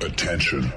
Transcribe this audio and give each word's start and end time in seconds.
Attention. 0.00 0.72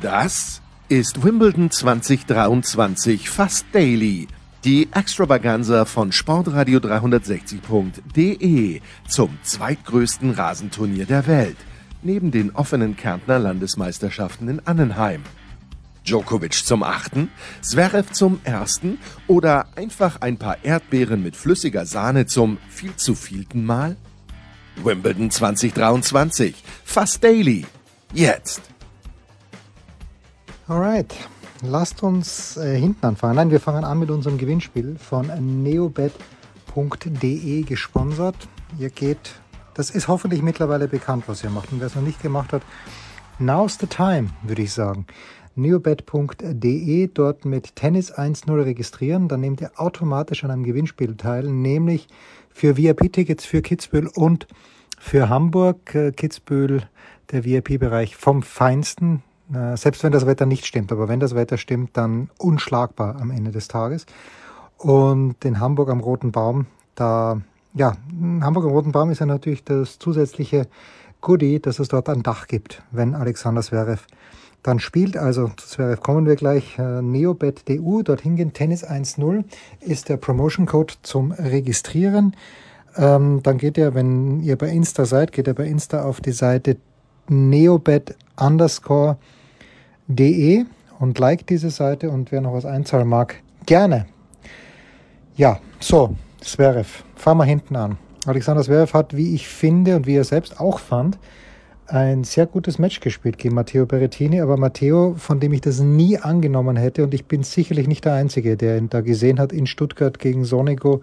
Das 0.00 0.62
ist 0.88 1.22
Wimbledon 1.22 1.70
2023 1.70 3.28
fast 3.28 3.66
daily. 3.72 4.26
Die 4.64 4.88
Extravaganza 4.92 5.84
von 5.84 6.10
Sportradio 6.10 6.78
360.de 6.78 8.80
zum 9.06 9.38
zweitgrößten 9.42 10.30
Rasenturnier 10.30 11.04
der 11.04 11.26
Welt, 11.26 11.58
neben 12.02 12.30
den 12.30 12.52
offenen 12.52 12.96
Kärntner 12.96 13.38
Landesmeisterschaften 13.38 14.48
in 14.48 14.66
Annenheim. 14.66 15.22
Djokovic 16.04 16.66
zum 16.66 16.82
achten, 16.82 17.30
Zverev 17.60 18.12
zum 18.12 18.40
ersten 18.44 18.98
oder 19.26 19.66
einfach 19.76 20.20
ein 20.20 20.36
paar 20.36 20.64
Erdbeeren 20.64 21.22
mit 21.22 21.36
flüssiger 21.36 21.86
Sahne 21.86 22.26
zum 22.26 22.58
viel 22.68 22.96
zu 22.96 23.14
vielten 23.14 23.64
Mal? 23.64 23.96
Wimbledon 24.82 25.30
2023, 25.30 26.54
fast 26.84 27.22
daily. 27.22 27.66
Jetzt. 28.12 28.62
Alright, 30.68 31.14
lasst 31.62 32.02
uns 32.02 32.56
äh, 32.56 32.78
hinten 32.78 33.06
anfangen. 33.06 33.36
Nein, 33.36 33.50
wir 33.50 33.60
fangen 33.60 33.84
an 33.84 33.98
mit 33.98 34.10
unserem 34.10 34.38
Gewinnspiel 34.38 34.96
von 34.96 35.30
neobet.de 35.62 37.62
gesponsert. 37.62 38.36
Ihr 38.78 38.90
geht, 38.90 39.34
das 39.74 39.90
ist 39.90 40.08
hoffentlich 40.08 40.42
mittlerweile 40.42 40.88
bekannt, 40.88 41.24
was 41.26 41.44
ihr 41.44 41.50
macht. 41.50 41.72
Und 41.72 41.80
wer 41.80 41.88
es 41.88 41.94
noch 41.94 42.02
nicht 42.02 42.22
gemacht 42.22 42.52
hat, 42.52 42.62
now's 43.38 43.78
the 43.78 43.86
time, 43.86 44.30
würde 44.42 44.62
ich 44.62 44.72
sagen. 44.72 45.06
neobet.de, 45.54 47.08
dort 47.12 47.44
mit 47.44 47.76
Tennis 47.76 48.12
1.0 48.12 48.64
registrieren, 48.64 49.28
dann 49.28 49.40
nehmt 49.40 49.60
ihr 49.60 49.72
automatisch 49.76 50.44
an 50.44 50.50
einem 50.50 50.64
Gewinnspiel 50.64 51.16
teil, 51.16 51.44
nämlich 51.44 52.08
für 52.50 52.76
VIP-Tickets 52.76 53.44
für 53.44 53.62
Kitzbühel 53.62 54.08
und 54.14 54.46
für 54.98 55.28
Hamburg. 55.28 55.94
Äh, 55.94 56.12
Kitzbühel, 56.12 56.82
der 57.30 57.44
VIP-Bereich 57.44 58.16
vom 58.16 58.42
Feinsten 58.42 59.22
selbst 59.74 60.02
wenn 60.02 60.12
das 60.12 60.26
Wetter 60.26 60.46
nicht 60.46 60.64
stimmt, 60.64 60.92
aber 60.92 61.08
wenn 61.08 61.20
das 61.20 61.34
Wetter 61.34 61.58
stimmt, 61.58 61.96
dann 61.96 62.30
unschlagbar 62.38 63.20
am 63.20 63.30
Ende 63.30 63.50
des 63.50 63.68
Tages. 63.68 64.06
Und 64.78 65.44
in 65.44 65.60
Hamburg 65.60 65.90
am 65.90 66.00
Roten 66.00 66.32
Baum, 66.32 66.66
da, 66.94 67.40
ja, 67.74 67.92
Hamburg 68.40 68.64
am 68.64 68.70
Roten 68.70 68.92
Baum 68.92 69.10
ist 69.10 69.18
ja 69.18 69.26
natürlich 69.26 69.64
das 69.64 69.98
zusätzliche 69.98 70.68
Goodie, 71.20 71.60
dass 71.60 71.78
es 71.78 71.88
dort 71.88 72.08
ein 72.08 72.22
Dach 72.22 72.46
gibt, 72.46 72.82
wenn 72.90 73.14
Alexander 73.14 73.62
Zverev 73.62 74.06
dann 74.62 74.78
spielt. 74.78 75.16
Also 75.16 75.48
zu 75.48 75.66
Zverev 75.66 76.00
kommen 76.00 76.26
wir 76.26 76.36
gleich. 76.36 76.78
Äh, 76.78 77.02
Neobet.du, 77.02 78.02
dorthin 78.02 78.36
gehen 78.36 78.52
Tennis 78.52 78.84
1.0 78.84 79.44
ist 79.80 80.08
der 80.08 80.16
Promotion 80.16 80.66
Code 80.66 80.94
zum 81.02 81.32
Registrieren. 81.32 82.36
Ähm, 82.96 83.40
dann 83.42 83.58
geht 83.58 83.78
ihr, 83.78 83.94
wenn 83.94 84.40
ihr 84.40 84.56
bei 84.56 84.68
Insta 84.68 85.04
seid, 85.04 85.32
geht 85.32 85.46
ihr 85.46 85.54
bei 85.54 85.66
Insta 85.66 86.04
auf 86.04 86.20
die 86.20 86.32
Seite 86.32 86.76
neobet 87.28 88.16
underscore 88.38 89.16
de 90.08 90.64
und 90.98 91.18
like 91.18 91.46
diese 91.46 91.70
Seite 91.70 92.10
und 92.10 92.32
wer 92.32 92.40
noch 92.40 92.52
was 92.52 92.66
einzahlen 92.66 93.08
mag, 93.08 93.36
gerne. 93.66 94.06
Ja, 95.36 95.60
so, 95.80 96.16
Zverev, 96.40 97.04
fahren 97.16 97.38
wir 97.38 97.44
hinten 97.44 97.76
an. 97.76 97.98
Alexander 98.26 98.62
Zverev 98.62 98.92
hat, 98.92 99.16
wie 99.16 99.34
ich 99.34 99.48
finde 99.48 99.96
und 99.96 100.06
wie 100.06 100.16
er 100.16 100.24
selbst 100.24 100.60
auch 100.60 100.78
fand, 100.78 101.18
ein 101.86 102.24
sehr 102.24 102.46
gutes 102.46 102.78
Match 102.78 103.00
gespielt 103.00 103.38
gegen 103.38 103.54
Matteo 103.54 103.86
Berrettini, 103.86 104.40
aber 104.40 104.56
Matteo, 104.56 105.14
von 105.16 105.40
dem 105.40 105.52
ich 105.52 105.60
das 105.60 105.80
nie 105.80 106.18
angenommen 106.18 106.76
hätte 106.76 107.04
und 107.04 107.12
ich 107.14 107.26
bin 107.26 107.42
sicherlich 107.42 107.88
nicht 107.88 108.04
der 108.04 108.14
Einzige, 108.14 108.56
der 108.56 108.78
ihn 108.78 108.88
da 108.88 109.00
gesehen 109.00 109.38
hat 109.38 109.52
in 109.52 109.66
Stuttgart 109.66 110.18
gegen 110.18 110.44
Sonigo, 110.44 111.02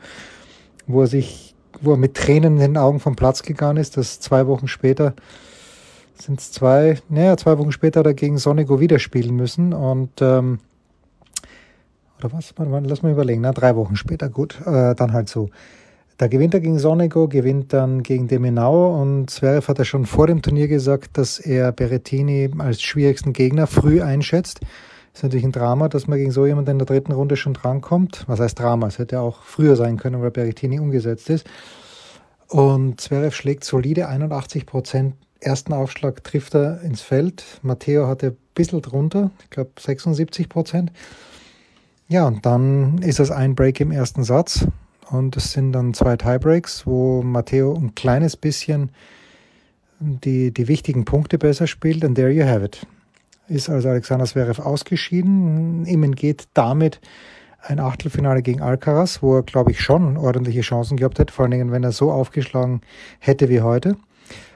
wo 0.88 1.02
er 1.02 1.08
sich, 1.08 1.56
wo 1.82 1.92
er 1.92 1.98
mit 1.98 2.16
Tränen 2.16 2.56
in 2.56 2.74
den 2.74 2.78
Augen 2.78 3.00
vom 3.00 3.16
Platz 3.16 3.44
gegangen 3.44 3.78
ist, 3.78 3.98
das 3.98 4.20
zwei 4.20 4.48
Wochen 4.48 4.68
später 4.68 5.14
sind 6.22 6.40
es 6.40 6.52
zwei, 6.52 6.98
naja, 7.08 7.38
zwei 7.38 7.58
Wochen 7.58 7.72
später 7.72 8.04
dagegen 8.04 8.38
Sonigo 8.38 8.80
wieder 8.80 9.00
spielen 9.00 9.36
müssen 9.36 9.74
und 9.74 10.22
ähm, 10.22 10.60
oder 12.20 12.34
was? 12.34 12.54
Lass 12.58 13.02
mal 13.02 13.12
überlegen, 13.12 13.42
na, 13.42 13.54
drei 13.54 13.76
Wochen 13.76 13.96
später, 13.96 14.30
gut, 14.30 14.60
äh, 14.66 14.94
dann 14.96 15.14
halt 15.14 15.30
so. 15.30 15.50
Da 16.20 16.28
gewinnt 16.28 16.54
er 16.54 16.60
gegen 16.60 16.80
Sonigo, 16.80 17.30
gewinnt 17.30 17.72
dann 17.72 18.04
gegen 18.04 18.28
Demenau 18.28 19.02
und 19.02 19.30
Zverev 19.30 19.70
hat 19.70 19.78
ja 19.78 19.86
schon 19.86 20.06
vor 20.06 20.28
dem 20.28 20.42
Turnier 20.42 20.68
gesagt, 20.68 21.18
dass 21.18 21.40
er 21.40 21.72
Berrettini 21.72 22.52
als 22.58 22.82
schwierigsten 22.82 23.32
Gegner 23.32 23.68
früh 23.68 24.02
einschätzt. 24.02 24.60
Ist 25.14 25.24
natürlich 25.24 25.46
ein 25.46 25.54
Drama, 25.54 25.88
dass 25.88 26.08
man 26.08 26.18
gegen 26.18 26.32
so 26.32 26.46
jemanden 26.46 26.72
in 26.72 26.80
der 26.80 26.88
dritten 26.88 27.14
Runde 27.14 27.38
schon 27.38 27.54
drankommt. 27.54 28.26
Was 28.28 28.42
heißt 28.42 28.60
Drama? 28.60 28.88
Es 28.88 29.00
hätte 29.00 29.22
auch 29.22 29.44
früher 29.44 29.78
sein 29.78 29.96
können, 29.96 30.22
weil 30.22 30.32
Berrettini 30.32 30.82
umgesetzt 30.82 31.30
ist. 31.30 31.48
Und 32.50 33.00
Zverev 33.00 33.34
schlägt 33.34 33.64
solide 33.64 34.10
81 34.10 34.66
Prozent 34.66 35.16
ersten 35.40 35.72
Aufschlag 35.72 36.22
trifft 36.26 36.54
er 36.54 36.82
ins 36.82 37.00
Feld. 37.00 37.46
Matteo 37.62 38.08
hatte 38.08 38.32
ein 38.32 38.38
bisschen 38.56 38.82
drunter, 38.82 39.32
ich 39.42 39.52
glaube 39.52 39.72
76 39.80 40.50
Prozent. 40.50 40.92
Ja, 42.10 42.28
und 42.28 42.46
dann 42.46 42.98
ist 42.98 43.22
es 43.22 43.32
ein 43.32 43.56
Break 43.56 43.80
im 43.80 43.94
ersten 43.94 44.26
Satz 44.26 44.68
und 45.12 45.36
es 45.38 45.52
sind 45.52 45.74
dann 45.74 45.94
zwei 45.94 46.18
Tiebreaks, 46.18 46.86
wo 46.86 47.22
Matteo 47.22 47.74
ein 47.74 47.96
kleines 47.96 48.38
bisschen 48.38 48.92
die, 50.00 50.52
die 50.54 50.68
wichtigen 50.68 51.06
Punkte 51.06 51.38
besser 51.38 51.68
spielt. 51.68 52.04
And 52.06 52.16
there 52.16 52.32
you 52.32 52.46
have 52.46 52.64
it. 52.64 52.86
Ist 53.48 53.70
also 53.70 53.90
Alexander 53.90 54.26
Zverev 54.26 54.62
ausgeschieden. 54.62 55.86
Ihm 55.86 56.04
entgeht 56.04 56.48
damit 56.54 57.02
ein 57.62 57.80
Achtelfinale 57.80 58.42
gegen 58.42 58.62
Alcaraz, 58.62 59.22
wo 59.22 59.38
er, 59.38 59.44
glaube 59.44 59.72
ich, 59.72 59.82
schon 59.82 60.18
ordentliche 60.18 60.62
Chancen 60.62 60.98
gehabt 60.98 61.20
hätte, 61.20 61.34
vor 61.34 61.44
allen 61.44 61.52
Dingen, 61.52 61.72
wenn 61.72 61.84
er 61.84 61.92
so 61.92 62.12
aufgeschlagen 62.12 62.82
hätte 63.20 63.50
wie 63.50 63.62
heute. 63.62 63.98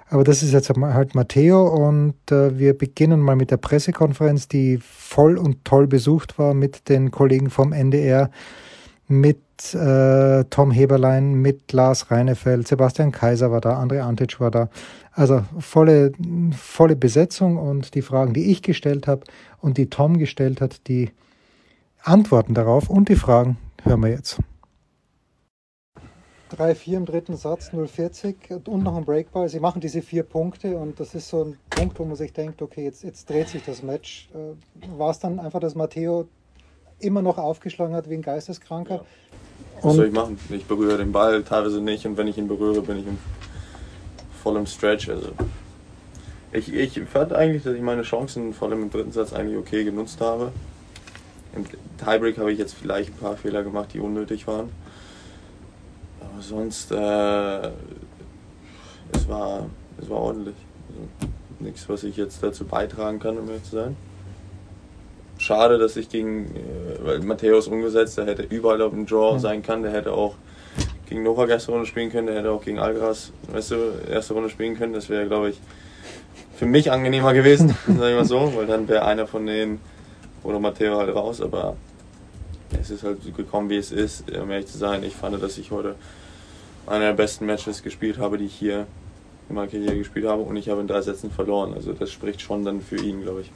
Aber 0.09 0.23
das 0.23 0.43
ist 0.43 0.53
jetzt 0.53 0.69
halt 0.69 1.15
Matteo 1.15 1.67
und 1.67 2.31
äh, 2.31 2.57
wir 2.59 2.77
beginnen 2.77 3.19
mal 3.19 3.35
mit 3.35 3.49
der 3.49 3.57
Pressekonferenz, 3.57 4.47
die 4.47 4.77
voll 4.77 5.37
und 5.37 5.65
toll 5.65 5.87
besucht 5.87 6.37
war 6.37 6.53
mit 6.53 6.87
den 6.87 7.09
Kollegen 7.09 7.49
vom 7.49 7.73
NDR, 7.73 8.29
mit 9.07 9.39
äh, 9.73 10.43
Tom 10.45 10.71
Heberlein, 10.71 11.33
mit 11.33 11.71
Lars 11.71 12.11
Reinefeld, 12.11 12.67
Sebastian 12.67 13.11
Kaiser 13.11 13.51
war 13.51 13.61
da, 13.61 13.81
André 13.81 14.01
Antic 14.01 14.39
war 14.39 14.51
da. 14.51 14.69
Also 15.11 15.43
volle, 15.59 16.11
volle 16.57 16.95
Besetzung 16.95 17.57
und 17.57 17.93
die 17.93 18.01
Fragen, 18.01 18.33
die 18.33 18.51
ich 18.51 18.61
gestellt 18.61 19.07
habe 19.07 19.21
und 19.61 19.77
die 19.77 19.89
Tom 19.89 20.17
gestellt 20.17 20.59
hat, 20.59 20.87
die 20.87 21.11
Antworten 22.01 22.53
darauf 22.53 22.89
und 22.89 23.09
die 23.09 23.15
Fragen 23.15 23.57
hören 23.83 24.01
wir 24.01 24.09
jetzt. 24.09 24.39
3-4 26.55 26.97
im 26.97 27.05
dritten 27.05 27.35
Satz, 27.35 27.71
0-40 27.71 28.67
und 28.67 28.83
noch 28.83 28.95
ein 28.95 29.05
Breakball. 29.05 29.49
Sie 29.49 29.59
machen 29.59 29.81
diese 29.81 30.01
vier 30.01 30.23
Punkte 30.23 30.77
und 30.77 30.99
das 30.99 31.15
ist 31.15 31.29
so 31.29 31.43
ein 31.43 31.57
Punkt, 31.69 31.99
wo 31.99 32.05
man 32.05 32.15
sich 32.15 32.33
denkt, 32.33 32.61
okay, 32.61 32.83
jetzt, 32.83 33.03
jetzt 33.03 33.29
dreht 33.29 33.49
sich 33.49 33.63
das 33.63 33.81
Match. 33.81 34.29
Äh, 34.33 34.97
War 34.97 35.11
es 35.11 35.19
dann 35.19 35.39
einfach, 35.39 35.59
dass 35.59 35.75
Matteo 35.75 36.27
immer 36.99 37.21
noch 37.21 37.37
aufgeschlagen 37.37 37.95
hat 37.95 38.09
wie 38.09 38.15
ein 38.15 38.21
Geisteskranker? 38.21 38.95
Ja. 38.95 39.05
Was 39.83 39.95
soll 39.95 40.07
ich 40.07 40.13
machen? 40.13 40.39
Ich 40.49 40.65
berühre 40.65 40.97
den 40.97 41.11
Ball 41.11 41.43
teilweise 41.43 41.81
nicht 41.81 42.05
und 42.05 42.17
wenn 42.17 42.27
ich 42.27 42.37
ihn 42.37 42.47
berühre, 42.47 42.81
bin 42.81 42.99
ich 42.99 43.07
im 43.07 43.17
vollem 44.41 44.65
Stretch. 44.65 45.09
Also 45.09 45.29
ich, 46.51 46.73
ich 46.73 47.01
fand 47.11 47.33
eigentlich, 47.33 47.63
dass 47.63 47.75
ich 47.75 47.81
meine 47.81 48.03
Chancen 48.03 48.53
vor 48.53 48.69
allem 48.69 48.83
im 48.83 48.91
dritten 48.91 49.11
Satz 49.11 49.33
eigentlich 49.33 49.57
okay 49.57 49.83
genutzt 49.83 50.21
habe. 50.21 50.51
Im 51.55 51.65
Tiebreak 52.03 52.37
habe 52.37 52.51
ich 52.51 52.59
jetzt 52.59 52.73
vielleicht 52.73 53.09
ein 53.09 53.17
paar 53.17 53.37
Fehler 53.37 53.63
gemacht, 53.63 53.89
die 53.93 53.99
unnötig 53.99 54.47
waren 54.47 54.69
sonst, 56.43 56.91
äh, 56.91 57.67
es, 59.11 59.27
war, 59.27 59.65
es 59.99 60.09
war 60.09 60.17
ordentlich. 60.17 60.55
Also, 60.89 61.31
nichts, 61.59 61.87
was 61.87 62.03
ich 62.03 62.17
jetzt 62.17 62.43
dazu 62.43 62.65
beitragen 62.65 63.19
kann, 63.19 63.37
um 63.37 63.47
ehrlich 63.47 63.63
zu 63.63 63.77
sein. 63.77 63.95
Schade, 65.43 65.77
dass 65.77 65.97
ich 65.97 66.07
gegen, 66.07 66.55
äh, 66.55 67.05
weil 67.05 67.19
Matthäus 67.19 67.67
umgesetzt, 67.67 68.17
der 68.17 68.25
hätte 68.25 68.43
überall 68.43 68.81
auf 68.81 68.93
dem 68.93 69.05
Draw 69.05 69.37
sein 69.39 69.61
können, 69.61 69.83
der 69.83 69.91
hätte 69.91 70.13
auch 70.13 70.35
gegen 71.09 71.21
Novak 71.23 71.49
erste 71.49 71.73
Runde 71.73 71.85
spielen 71.85 72.09
können, 72.09 72.27
der 72.27 72.37
hätte 72.37 72.49
auch 72.49 72.63
gegen 72.63 72.79
Algras 72.79 73.33
du, 73.51 73.75
erste 74.09 74.35
Runde 74.35 74.49
spielen 74.49 74.77
können. 74.77 74.93
Das 74.93 75.09
wäre, 75.09 75.27
glaube 75.27 75.49
ich, 75.49 75.59
für 76.55 76.65
mich 76.65 76.93
angenehmer 76.93 77.33
gewesen, 77.33 77.75
sag 77.87 78.09
ich 78.09 78.15
mal 78.15 78.23
so, 78.23 78.53
weil 78.55 78.67
dann 78.67 78.87
wäre 78.87 79.03
einer 79.03 79.27
von 79.27 79.45
denen 79.45 79.81
oder 80.43 80.61
Matteo 80.61 80.97
halt 80.97 81.13
raus, 81.13 81.41
aber 81.41 81.75
es 82.79 82.89
ist 82.89 83.03
halt 83.03 83.21
so 83.21 83.31
gekommen, 83.31 83.69
wie 83.69 83.77
es 83.77 83.91
ist, 83.91 84.31
um 84.31 84.49
ehrlich 84.49 84.67
zu 84.67 84.77
sein. 84.77 85.03
Ich 85.03 85.13
fand, 85.13 85.43
dass 85.43 85.57
ich 85.57 85.71
heute 85.71 85.95
einer 86.87 87.07
der 87.07 87.13
besten 87.13 87.45
Matches 87.47 87.83
gespielt 87.83 88.17
habe, 88.17 88.37
die 88.37 88.45
ich 88.45 88.55
hier 88.55 88.87
in 89.49 89.55
meiner 89.55 89.67
Karriere 89.69 89.97
gespielt 89.97 90.25
habe 90.25 90.43
und 90.43 90.55
ich 90.55 90.69
habe 90.69 90.79
in 90.79 90.87
drei 90.87 91.01
Sätzen 91.01 91.31
verloren. 91.31 91.73
Also 91.73 91.91
das 91.91 92.11
spricht 92.11 92.39
schon 92.39 92.63
dann 92.63 92.79
für 92.79 92.95
ihn, 92.95 93.23
glaube 93.23 93.41
ich. 93.41 93.51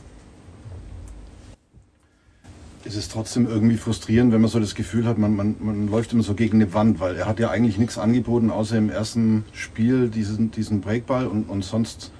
Ist 2.88 2.95
es 2.95 3.10
trotzdem 3.10 3.48
irgendwie 3.48 3.75
frustrierend, 3.75 4.31
wenn 4.31 4.39
man 4.39 4.50
so 4.50 4.62
das 4.62 4.74
Gefühl 4.74 5.06
hat, 5.06 5.18
man, 5.18 5.36
man, 5.36 5.56
man 5.60 5.89
läuft 5.89 6.13
immer 6.13 6.24
so 6.24 6.36
gegen 6.36 6.62
eine 6.62 6.74
Wand, 6.74 7.01
weil 7.01 7.18
er 7.18 7.25
hat 7.25 7.38
ja 7.38 7.50
eigentlich 7.50 7.78
nichts 7.78 7.98
angeboten, 7.98 8.50
außer 8.50 8.78
im 8.78 8.89
ersten 8.89 9.44
Spiel 9.51 10.07
diesen, 10.07 10.51
diesen 10.51 10.80
Breakball 10.80 11.28
und, 11.28 11.50
und 11.50 11.66
sonst 11.66 12.12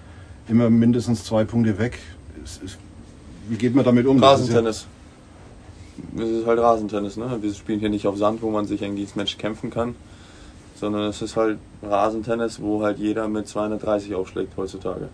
immer 0.49 0.69
mindestens 0.69 1.23
zwei 1.23 1.45
Punkte 1.45 1.79
weg. 1.79 1.99
Es, 2.43 2.59
es, 2.65 2.77
wie 3.47 3.55
geht 3.55 3.75
man 3.75 3.85
damit 3.85 4.07
um? 4.07 4.21
Rasentennis. 4.21 4.87
es 6.17 6.29
ist 6.29 6.45
halt 6.45 6.59
Rasentennis. 6.59 7.15
Ne? 7.15 7.37
Wir 7.39 7.53
spielen 7.53 7.79
hier 7.79 7.89
nicht 7.89 8.05
auf 8.05 8.17
Sand, 8.17 8.41
wo 8.41 8.51
man 8.51 8.65
sich 8.65 8.81
irgendwie 8.81 9.03
ins 9.03 9.15
Match 9.15 9.37
kämpfen 9.37 9.69
kann, 9.69 9.95
sondern 10.75 11.03
es 11.03 11.21
ist 11.21 11.37
halt 11.37 11.59
Rasentennis, 11.81 12.61
wo 12.61 12.83
halt 12.83 12.99
jeder 12.99 13.29
mit 13.29 13.47
230 13.47 14.15
aufschlägt 14.15 14.57
heutzutage. 14.57 15.07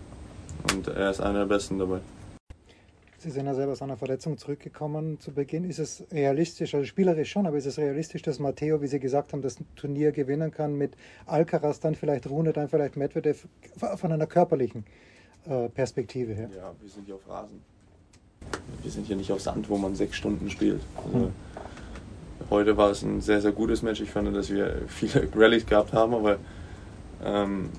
Und 0.74 0.88
er 0.88 1.10
ist 1.10 1.20
einer 1.20 1.40
der 1.40 1.46
Besten 1.46 1.78
dabei. 1.78 2.00
Sie 3.24 3.30
sind 3.30 3.46
ja 3.46 3.54
selber 3.54 3.72
aus 3.72 3.80
einer 3.80 3.96
Verletzung 3.96 4.36
zurückgekommen 4.36 5.18
zu 5.18 5.32
Beginn. 5.32 5.64
Ist 5.64 5.78
es 5.78 6.04
realistisch, 6.12 6.74
also 6.74 6.84
spielerisch 6.84 7.30
schon, 7.30 7.46
aber 7.46 7.56
ist 7.56 7.64
es 7.64 7.78
realistisch, 7.78 8.20
dass 8.20 8.38
Matteo, 8.38 8.82
wie 8.82 8.86
Sie 8.86 9.00
gesagt 9.00 9.32
haben, 9.32 9.40
das 9.40 9.56
Turnier 9.76 10.12
gewinnen 10.12 10.50
kann 10.50 10.76
mit 10.76 10.94
Alcaraz, 11.24 11.80
dann 11.80 11.94
vielleicht 11.94 12.28
Rune, 12.28 12.52
dann 12.52 12.68
vielleicht 12.68 12.98
Medvedev 12.98 13.48
von 13.96 14.12
einer 14.12 14.26
körperlichen 14.26 14.84
äh, 15.46 15.70
Perspektive 15.70 16.34
her? 16.34 16.50
Ja, 16.54 16.74
wir 16.78 16.90
sind 16.90 17.06
hier 17.06 17.14
auf 17.14 17.26
Rasen. 17.26 17.62
Wir 18.82 18.90
sind 18.90 19.06
hier 19.06 19.16
nicht 19.16 19.32
auf 19.32 19.40
Sand, 19.40 19.70
wo 19.70 19.78
man 19.78 19.94
sechs 19.94 20.16
Stunden 20.16 20.50
spielt. 20.50 20.82
Also, 20.94 21.26
hm. 21.26 21.32
Heute 22.50 22.76
war 22.76 22.90
es 22.90 23.00
ein 23.00 23.22
sehr, 23.22 23.40
sehr 23.40 23.52
gutes 23.52 23.80
Match. 23.80 24.02
Ich 24.02 24.10
fand, 24.10 24.36
dass 24.36 24.50
wir 24.50 24.82
viele 24.86 25.30
Rallyes 25.34 25.64
gehabt 25.64 25.94
haben, 25.94 26.12
aber 26.12 26.36
ähm, 27.24 27.70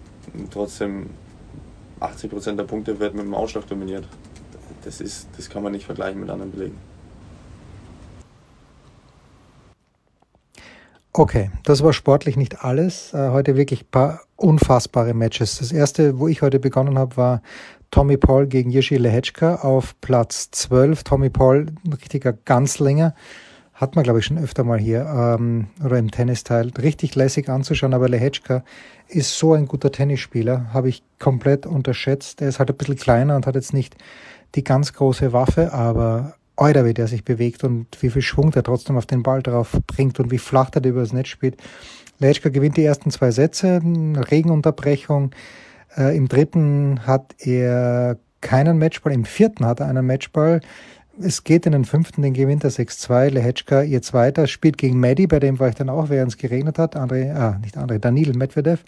trotzdem 0.49 1.11
80% 1.99 2.55
der 2.55 2.63
Punkte 2.63 2.99
werden 2.99 3.17
mit 3.17 3.27
dem 3.27 3.35
Ausschlag 3.35 3.67
dominiert 3.67 4.07
das, 4.85 5.01
ist, 5.01 5.27
das 5.35 5.49
kann 5.49 5.63
man 5.63 5.71
nicht 5.71 5.85
vergleichen 5.85 6.19
mit 6.21 6.29
anderen 6.29 6.51
Belegen. 6.51 6.77
Okay, 11.17 11.49
das 11.63 11.81
war 11.81 11.93
sportlich 11.93 12.35
nicht 12.35 12.63
alles. 12.63 13.13
Äh, 13.13 13.29
heute 13.29 13.55
wirklich 13.55 13.83
ein 13.83 13.91
paar 13.91 14.21
unfassbare 14.35 15.13
Matches. 15.13 15.59
Das 15.59 15.71
erste, 15.71 16.19
wo 16.19 16.27
ich 16.27 16.41
heute 16.41 16.59
begonnen 16.59 16.99
habe, 16.99 17.15
war 17.15 17.41
Tommy 17.89 18.17
Paul 18.17 18.47
gegen 18.47 18.69
Jiří 18.69 18.97
Lehečka 18.97 19.55
auf 19.55 19.95
Platz 20.01 20.51
12. 20.51 21.05
Tommy 21.05 21.29
Paul, 21.29 21.67
ein 21.85 21.93
richtiger 21.93 22.33
Ganzlinger. 22.33 23.15
Hat 23.73 23.95
man, 23.95 24.03
glaube 24.03 24.19
ich, 24.19 24.25
schon 24.25 24.37
öfter 24.37 24.65
mal 24.65 24.77
hier 24.77 25.05
ähm, 25.05 25.67
oder 25.83 25.97
im 25.97 26.11
Tennisteil. 26.11 26.71
Richtig 26.77 27.15
lässig 27.15 27.47
anzuschauen, 27.47 27.93
aber 27.93 28.09
Lehečka 28.09 28.65
ist 29.07 29.37
so 29.37 29.53
ein 29.53 29.67
guter 29.67 29.91
Tennisspieler, 29.93 30.73
habe 30.73 30.89
ich 30.89 31.03
komplett 31.19 31.65
unterschätzt. 31.65 32.41
Er 32.41 32.49
ist 32.49 32.59
halt 32.59 32.69
ein 32.69 32.77
bisschen 32.77 32.97
kleiner 32.97 33.35
und 33.35 33.47
hat 33.47 33.55
jetzt 33.55 33.73
nicht 33.73 33.95
die 34.53 34.63
ganz 34.63 34.93
große 34.93 35.33
Waffe, 35.33 35.73
aber 35.73 36.35
Euer, 36.57 36.85
wie 36.85 36.93
der 36.93 37.07
sich 37.07 37.25
bewegt 37.25 37.65
und 37.65 37.87
wie 38.01 38.09
viel 38.09 38.21
Schwung 38.21 38.51
der 38.51 38.63
trotzdem 38.63 38.95
auf 38.95 39.05
den 39.05 39.23
Ball 39.23 39.43
drauf 39.43 39.77
bringt 39.87 40.19
und 40.21 40.31
wie 40.31 40.37
flach 40.37 40.69
der 40.69 40.85
übers 40.85 41.11
Netz 41.11 41.27
spielt. 41.27 41.57
Letschka 42.19 42.47
gewinnt 42.47 42.77
die 42.77 42.85
ersten 42.85 43.11
zwei 43.11 43.31
Sätze, 43.31 43.81
Regenunterbrechung. 43.83 45.31
Äh, 45.97 46.15
Im 46.15 46.29
dritten 46.29 47.05
hat 47.05 47.35
er 47.39 48.17
keinen 48.39 48.77
Matchball, 48.77 49.11
im 49.11 49.25
vierten 49.25 49.65
hat 49.65 49.81
er 49.81 49.87
einen 49.87 50.05
Matchball. 50.05 50.61
Es 51.19 51.43
geht 51.43 51.65
in 51.65 51.71
den 51.73 51.83
fünften, 51.83 52.21
den 52.21 52.33
gewinnt 52.33 52.63
er 52.63 52.69
6-2. 52.69 53.29
Lehetschka, 53.29 53.81
ihr 53.81 54.01
zweiter, 54.01 54.47
spielt 54.47 54.77
gegen 54.77 54.99
Medi, 54.99 55.27
bei 55.27 55.39
dem 55.39 55.59
war 55.59 55.69
ich 55.69 55.75
dann 55.75 55.89
auch, 55.89 56.09
während 56.09 56.31
es 56.31 56.37
geregnet 56.37 56.77
hat. 56.77 56.95
André, 56.95 57.33
ah, 57.33 57.57
nicht 57.61 57.77
André, 57.77 57.99
Danil 57.99 58.33
Medvedev 58.33 58.83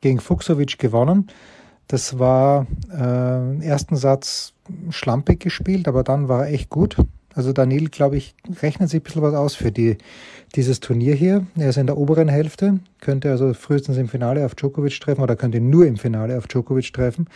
gegen 0.00 0.20
Fuchsovic 0.20 0.78
gewonnen. 0.78 1.28
Das 1.88 2.18
war 2.18 2.66
äh, 2.90 3.64
ersten 3.64 3.96
Satz 3.96 4.52
schlampig 4.90 5.40
gespielt, 5.40 5.88
aber 5.88 6.02
dann 6.02 6.28
war 6.28 6.46
er 6.46 6.54
echt 6.54 6.70
gut. 6.70 6.96
Also 7.34 7.52
Daniel, 7.52 7.88
glaube 7.88 8.16
ich, 8.16 8.34
rechnet 8.62 8.90
sich 8.90 9.00
ein 9.00 9.02
bisschen 9.02 9.22
was 9.22 9.34
aus 9.34 9.54
für 9.54 9.72
die, 9.72 9.98
dieses 10.54 10.80
Turnier 10.80 11.14
hier. 11.14 11.46
Er 11.56 11.70
ist 11.70 11.78
in 11.78 11.86
der 11.86 11.98
oberen 11.98 12.28
Hälfte, 12.28 12.78
könnte 13.00 13.30
also 13.30 13.52
frühestens 13.54 13.96
im 13.96 14.08
Finale 14.08 14.44
auf 14.46 14.54
Djokovic 14.54 15.00
treffen 15.00 15.22
oder 15.22 15.36
könnte 15.36 15.60
nur 15.60 15.84
im 15.86 15.96
Finale 15.96 16.38
auf 16.38 16.46
Djokovic 16.46 16.92
treffen. 16.92 17.26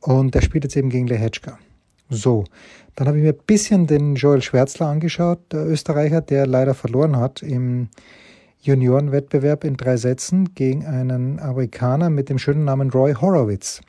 Und 0.00 0.34
er 0.34 0.42
spielt 0.42 0.64
jetzt 0.64 0.76
eben 0.76 0.88
gegen 0.88 1.06
Lehečka. 1.06 1.58
So, 2.08 2.44
dann 2.96 3.06
habe 3.06 3.18
ich 3.18 3.24
mir 3.24 3.32
ein 3.32 3.40
bisschen 3.46 3.86
den 3.86 4.14
Joel 4.14 4.40
Schwärzler 4.40 4.86
angeschaut, 4.86 5.40
der 5.52 5.66
Österreicher, 5.66 6.22
der 6.22 6.46
leider 6.46 6.74
verloren 6.74 7.16
hat 7.16 7.42
im 7.42 7.88
Juniorenwettbewerb 8.60 9.64
in 9.64 9.76
drei 9.76 9.96
Sätzen 9.96 10.54
gegen 10.54 10.84
einen 10.86 11.38
Amerikaner 11.40 12.10
mit 12.10 12.28
dem 12.28 12.38
schönen 12.38 12.64
Namen 12.64 12.90
Roy 12.90 13.14
Horowitz. 13.14 13.80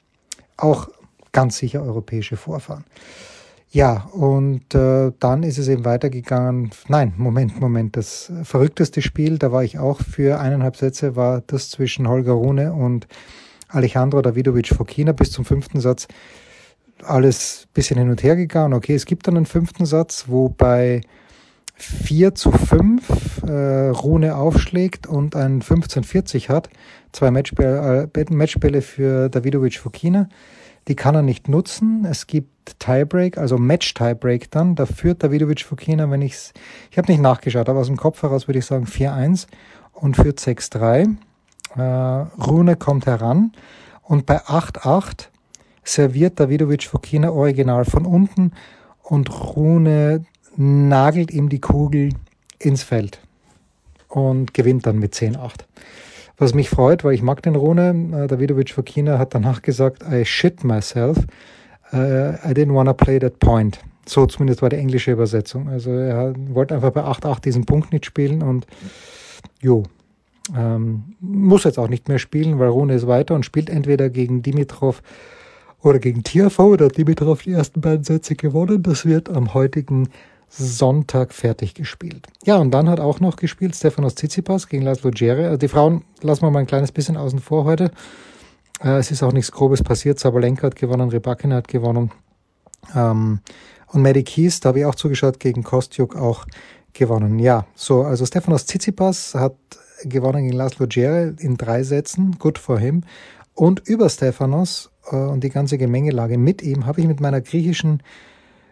Auch 0.57 0.89
ganz 1.31 1.57
sicher 1.57 1.81
europäische 1.81 2.37
Vorfahren. 2.37 2.85
Ja, 3.71 4.09
und 4.13 4.73
äh, 4.73 5.11
dann 5.19 5.43
ist 5.43 5.59
es 5.59 5.67
eben 5.67 5.85
weitergegangen. 5.85 6.71
Nein, 6.87 7.13
Moment, 7.17 7.59
Moment. 7.59 7.95
Das 7.95 8.31
verrückteste 8.43 9.01
Spiel, 9.03 9.37
da 9.37 9.51
war 9.51 9.63
ich 9.63 9.77
auch 9.77 10.01
für 10.01 10.39
eineinhalb 10.39 10.75
Sätze, 10.75 11.15
war 11.15 11.43
das 11.45 11.69
zwischen 11.69 12.07
Holger 12.07 12.31
Rune 12.31 12.73
und 12.73 13.07
Alejandro 13.67 14.23
Davidovic 14.23 14.69
Fokina 14.69 15.11
bis 15.11 15.31
zum 15.31 15.45
fünften 15.45 15.79
Satz. 15.81 16.07
Alles 17.03 17.67
bisschen 17.73 17.99
hin 17.99 18.09
und 18.09 18.23
her 18.23 18.35
gegangen. 18.35 18.73
Okay, 18.73 18.95
es 18.95 19.05
gibt 19.05 19.27
dann 19.27 19.37
einen 19.37 19.45
fünften 19.45 19.85
Satz, 19.85 20.25
wo 20.27 20.49
bei 20.49 21.01
4 21.81 22.35
zu 22.35 22.51
5 22.51 23.43
äh, 23.43 23.89
Rune 23.89 24.35
aufschlägt 24.35 25.07
und 25.07 25.35
ein 25.35 25.61
15-40 25.61 26.49
hat. 26.49 26.69
Zwei 27.11 27.31
Matchbälle, 27.31 28.09
äh, 28.13 28.33
Matchbälle 28.33 28.81
für 28.81 29.29
Davidovic 29.29 29.77
Fokina. 29.79 30.29
Die 30.87 30.95
kann 30.95 31.15
er 31.15 31.21
nicht 31.21 31.47
nutzen. 31.47 32.05
Es 32.09 32.27
gibt 32.27 32.79
Tiebreak, 32.79 33.37
also 33.37 33.57
Match-Tiebreak 33.57 34.51
dann. 34.51 34.75
Da 34.75 34.85
führt 34.85 35.23
Davidovic 35.23 35.61
Fokina, 35.61 36.09
wenn 36.09 36.21
ich's, 36.21 36.53
ich 36.91 36.97
habe 36.97 37.11
nicht 37.11 37.21
nachgeschaut, 37.21 37.69
aber 37.69 37.79
aus 37.79 37.87
dem 37.87 37.97
Kopf 37.97 38.21
heraus 38.23 38.47
würde 38.47 38.59
ich 38.59 38.65
sagen 38.65 38.85
4-1 38.85 39.47
und 39.93 40.15
führt 40.15 40.39
6-3. 40.39 41.15
Äh, 41.75 41.81
Rune 42.41 42.75
kommt 42.75 43.05
heran 43.05 43.51
und 44.03 44.25
bei 44.25 44.41
8-8 44.41 45.27
serviert 45.83 46.39
Davidovic 46.39 46.83
Fokina 46.83 47.31
original 47.31 47.85
von 47.85 48.05
unten 48.05 48.51
und 49.03 49.29
Rune 49.55 50.25
nagelt 50.59 51.31
ihm 51.31 51.47
die 51.47 51.61
Kugel 51.61 52.09
ins 52.59 52.83
Feld 52.83 53.21
und 54.09 54.53
gewinnt 54.53 54.85
dann 54.85 54.99
mit 54.99 55.13
10-8. 55.13 55.61
Was 56.37 56.53
mich 56.53 56.69
freut, 56.69 57.03
weil 57.03 57.13
ich 57.13 57.21
mag 57.21 57.41
den 57.41 57.55
Rune. 57.55 58.23
Äh, 58.23 58.27
Davidovic 58.27 58.71
Fokina 58.71 59.17
hat 59.17 59.33
danach 59.33 59.61
gesagt, 59.61 60.03
I 60.09 60.25
shit 60.25 60.63
myself. 60.63 61.17
Uh, 61.91 62.35
I 62.45 62.53
didn't 62.53 62.73
wanna 62.73 62.93
play 62.93 63.19
that 63.19 63.39
point. 63.39 63.79
So 64.05 64.25
zumindest 64.25 64.61
war 64.61 64.69
die 64.69 64.75
englische 64.75 65.11
Übersetzung. 65.11 65.69
Also 65.69 65.91
er 65.91 66.33
wollte 66.49 66.75
einfach 66.75 66.91
bei 66.91 67.03
8-8 67.03 67.41
diesen 67.41 67.65
Punkt 67.65 67.91
nicht 67.91 68.05
spielen 68.05 68.43
und 68.43 68.67
jo, 69.61 69.83
ähm, 70.55 71.15
muss 71.19 71.63
jetzt 71.63 71.79
auch 71.79 71.89
nicht 71.89 72.07
mehr 72.09 72.19
spielen, 72.19 72.59
weil 72.59 72.69
Rune 72.69 72.93
ist 72.93 73.07
weiter 73.07 73.35
und 73.35 73.45
spielt 73.45 73.69
entweder 73.69 74.09
gegen 74.09 74.41
Dimitrov 74.41 75.01
oder 75.81 75.99
gegen 75.99 76.23
Tiafoe. 76.23 76.77
Da 76.77 76.85
hat 76.85 76.97
Dimitrov 76.97 77.43
die 77.43 77.51
ersten 77.51 77.81
beiden 77.81 78.03
Sätze 78.03 78.35
gewonnen. 78.35 78.83
Das 78.83 79.05
wird 79.05 79.29
am 79.29 79.53
heutigen 79.53 80.09
Sonntag 80.49 81.33
fertig 81.33 81.75
gespielt. 81.75 82.27
Ja, 82.43 82.57
und 82.57 82.71
dann 82.71 82.89
hat 82.89 82.99
auch 82.99 83.19
noch 83.19 83.35
gespielt 83.35 83.75
Stefanos 83.75 84.15
Tsitsipas 84.15 84.67
gegen 84.67 84.83
Laszlo 84.83 85.11
Djere. 85.11 85.45
Also 85.45 85.57
die 85.57 85.67
Frauen 85.67 86.03
lassen 86.21 86.41
wir 86.41 86.51
mal 86.51 86.59
ein 86.59 86.67
kleines 86.67 86.91
bisschen 86.91 87.17
außen 87.17 87.39
vor 87.39 87.65
heute. 87.65 87.91
Äh, 88.83 88.97
es 88.97 89.11
ist 89.11 89.23
auch 89.23 89.31
nichts 89.31 89.51
Grobes 89.51 89.83
passiert. 89.83 90.19
Sabalenka 90.19 90.63
hat 90.63 90.75
gewonnen, 90.75 91.09
Rybakina 91.09 91.57
hat 91.57 91.67
gewonnen. 91.67 92.11
Ähm, 92.95 93.39
und 93.87 94.01
Maddie 94.01 94.23
Keys, 94.23 94.59
da 94.59 94.69
habe 94.69 94.79
ich 94.79 94.85
auch 94.85 94.95
zugeschaut, 94.95 95.39
gegen 95.39 95.63
Kostjuk 95.63 96.15
auch 96.15 96.45
gewonnen. 96.93 97.39
Ja, 97.39 97.65
so, 97.75 98.03
also 98.03 98.25
Stefanos 98.25 98.65
Tsitsipas 98.65 99.35
hat 99.35 99.55
gewonnen 100.03 100.43
gegen 100.43 100.57
Laszlo 100.57 100.85
Djere 100.85 101.35
in 101.39 101.57
drei 101.57 101.83
Sätzen. 101.83 102.37
Good 102.39 102.57
for 102.57 102.79
him. 102.79 103.03
Und 103.53 103.87
über 103.87 104.09
Stefanos 104.09 104.91
äh, 105.11 105.15
und 105.15 105.43
die 105.43 105.49
ganze 105.49 105.77
Gemengelage 105.77 106.37
mit 106.37 106.61
ihm 106.61 106.85
habe 106.85 107.01
ich 107.01 107.07
mit 107.07 107.19
meiner 107.19 107.41
griechischen 107.41 108.01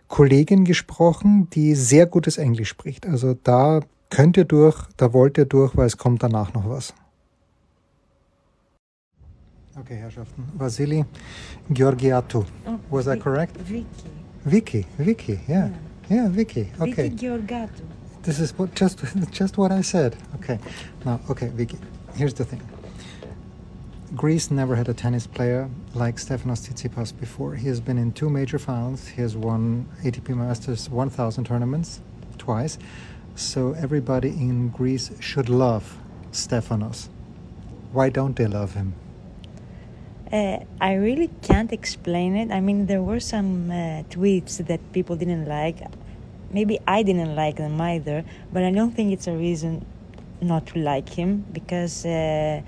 Kollegin 0.07 0.65
gesprochen, 0.65 1.49
die 1.51 1.75
sehr 1.75 2.05
gutes 2.05 2.37
Englisch 2.37 2.69
spricht. 2.69 3.05
Also 3.05 3.35
da 3.43 3.81
könnt 4.09 4.37
ihr 4.37 4.45
durch, 4.45 4.77
da 4.97 5.13
wollt 5.13 5.37
ihr 5.37 5.45
durch, 5.45 5.75
weil 5.75 5.87
es 5.87 5.97
kommt 5.97 6.23
danach 6.23 6.53
noch 6.53 6.69
was. 6.69 6.93
Okay, 9.79 9.95
Herrschaften. 9.95 10.43
Vasili 10.57 11.05
Georgiatou. 11.69 12.45
Oh, 12.65 12.79
Was 12.89 13.05
that 13.05 13.19
correct? 13.19 13.55
Vicky. 13.69 13.85
Vicky, 14.43 14.85
Vicky, 14.97 15.39
yeah. 15.47 15.69
Yeah, 16.09 16.23
yeah 16.23 16.29
Vicky. 16.29 16.67
Okay. 16.79 17.09
Vicky 17.09 17.15
Georgatou. 17.15 17.83
This 18.23 18.39
is 18.39 18.57
what, 18.57 18.73
just 18.73 18.99
just 19.31 19.57
what 19.57 19.71
I 19.71 19.83
said. 19.83 20.15
Okay. 20.35 20.59
Now, 21.05 21.19
okay, 21.29 21.49
Vicky. 21.53 21.77
Here's 22.15 22.33
the 22.33 22.45
thing. 22.45 22.61
Greece 24.15 24.49
never 24.49 24.77
had 24.77 24.87
a 24.87 24.93
tennis 24.93 25.27
player 25.27 25.69
like 25.93 26.15
Stefanos 26.15 26.65
Tsitsipas 26.65 27.11
before. 27.19 27.55
He 27.55 27.67
has 27.67 27.81
been 27.81 27.97
in 27.97 28.13
two 28.13 28.29
major 28.29 28.57
finals. 28.57 29.05
He 29.05 29.21
has 29.21 29.35
won 29.35 29.85
ATP 30.01 30.29
Masters 30.29 30.89
1000 30.89 31.43
tournaments 31.43 31.99
twice. 32.37 32.77
So 33.35 33.73
everybody 33.73 34.29
in 34.29 34.69
Greece 34.69 35.11
should 35.19 35.49
love 35.49 35.97
Stefanos. 36.31 37.09
Why 37.91 38.07
don't 38.07 38.37
they 38.37 38.47
love 38.47 38.75
him? 38.75 38.93
Uh, 40.31 40.59
I 40.79 40.93
really 40.93 41.29
can't 41.41 41.73
explain 41.73 42.37
it. 42.37 42.49
I 42.49 42.61
mean, 42.61 42.85
there 42.85 43.01
were 43.01 43.19
some 43.19 43.69
uh, 43.69 44.03
tweets 44.09 44.65
that 44.67 44.79
people 44.93 45.17
didn't 45.17 45.47
like. 45.49 45.79
Maybe 46.49 46.79
I 46.87 47.03
didn't 47.03 47.35
like 47.35 47.57
them 47.57 47.79
either, 47.81 48.23
but 48.53 48.63
I 48.63 48.71
don't 48.71 48.91
think 48.91 49.11
it's 49.11 49.27
a 49.27 49.33
reason 49.33 49.85
not 50.39 50.65
to 50.67 50.79
like 50.79 51.09
him 51.09 51.43
because. 51.51 52.05
Uh, 52.05 52.61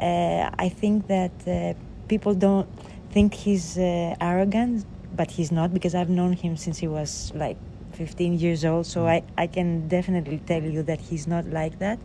I 0.00 0.68
think 0.68 1.06
that 1.08 1.32
uh, 1.46 1.74
people 2.08 2.34
don't 2.34 2.68
think 3.10 3.34
he's 3.34 3.78
uh, 3.78 4.14
arrogant, 4.20 4.84
but 5.14 5.30
he's 5.30 5.52
not 5.52 5.72
because 5.72 5.94
I've 5.94 6.08
known 6.10 6.32
him 6.32 6.56
since 6.56 6.78
he 6.78 6.88
was 6.88 7.32
like 7.34 7.56
15 7.92 8.38
years 8.38 8.64
old, 8.64 8.86
so 8.86 9.06
I, 9.06 9.22
I 9.36 9.46
can 9.46 9.88
definitely 9.88 10.38
tell 10.46 10.62
you 10.62 10.82
that 10.84 11.00
he's 11.00 11.26
not 11.26 11.46
like 11.46 11.78
that. 11.78 11.98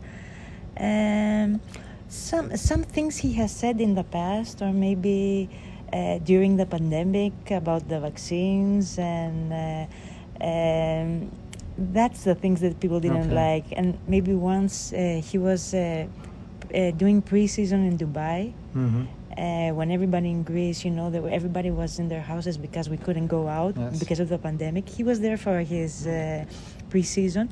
Um, 0.78 1.60
some 2.08 2.56
some 2.56 2.82
things 2.84 3.18
he 3.18 3.32
has 3.34 3.54
said 3.54 3.80
in 3.80 3.94
the 3.94 4.04
past, 4.04 4.62
or 4.62 4.72
maybe 4.72 5.48
uh, 5.92 6.18
during 6.18 6.56
the 6.56 6.66
pandemic 6.66 7.32
about 7.50 7.88
the 7.88 8.00
vaccines, 8.00 8.98
and 8.98 9.52
uh, 9.52 10.44
um, 10.44 11.30
that's 11.78 12.24
the 12.24 12.34
things 12.34 12.60
that 12.60 12.80
people 12.80 13.00
didn't 13.00 13.26
Okay. 13.26 13.34
like. 13.34 13.64
And 13.72 13.98
maybe 14.06 14.34
once 14.34 14.92
uh, 14.92 15.20
he 15.24 15.38
was 15.38 15.74
uh, 16.74 16.90
doing 16.92 17.22
preseason 17.22 17.80
in 17.90 17.94
Dubai. 17.98 18.52
hmm 18.72 19.04
Uh, 19.38 19.70
when 19.78 19.88
everybody 19.98 20.28
in 20.36 20.42
Greece, 20.42 20.78
you 20.86 20.90
know, 20.98 21.08
that 21.14 21.22
everybody 21.38 21.70
was 21.70 22.00
in 22.02 22.06
their 22.12 22.24
houses 22.32 22.54
because 22.66 22.86
we 22.94 22.98
couldn't 23.04 23.28
go 23.28 23.42
out 23.46 23.74
Yes. 23.78 24.00
because 24.02 24.18
of 24.24 24.28
the 24.34 24.38
pandemic. 24.48 24.84
He 24.98 25.02
was 25.10 25.18
there 25.26 25.38
for 25.46 25.56
his 25.74 25.92
uh, 26.08 26.42
preseason, 26.90 27.46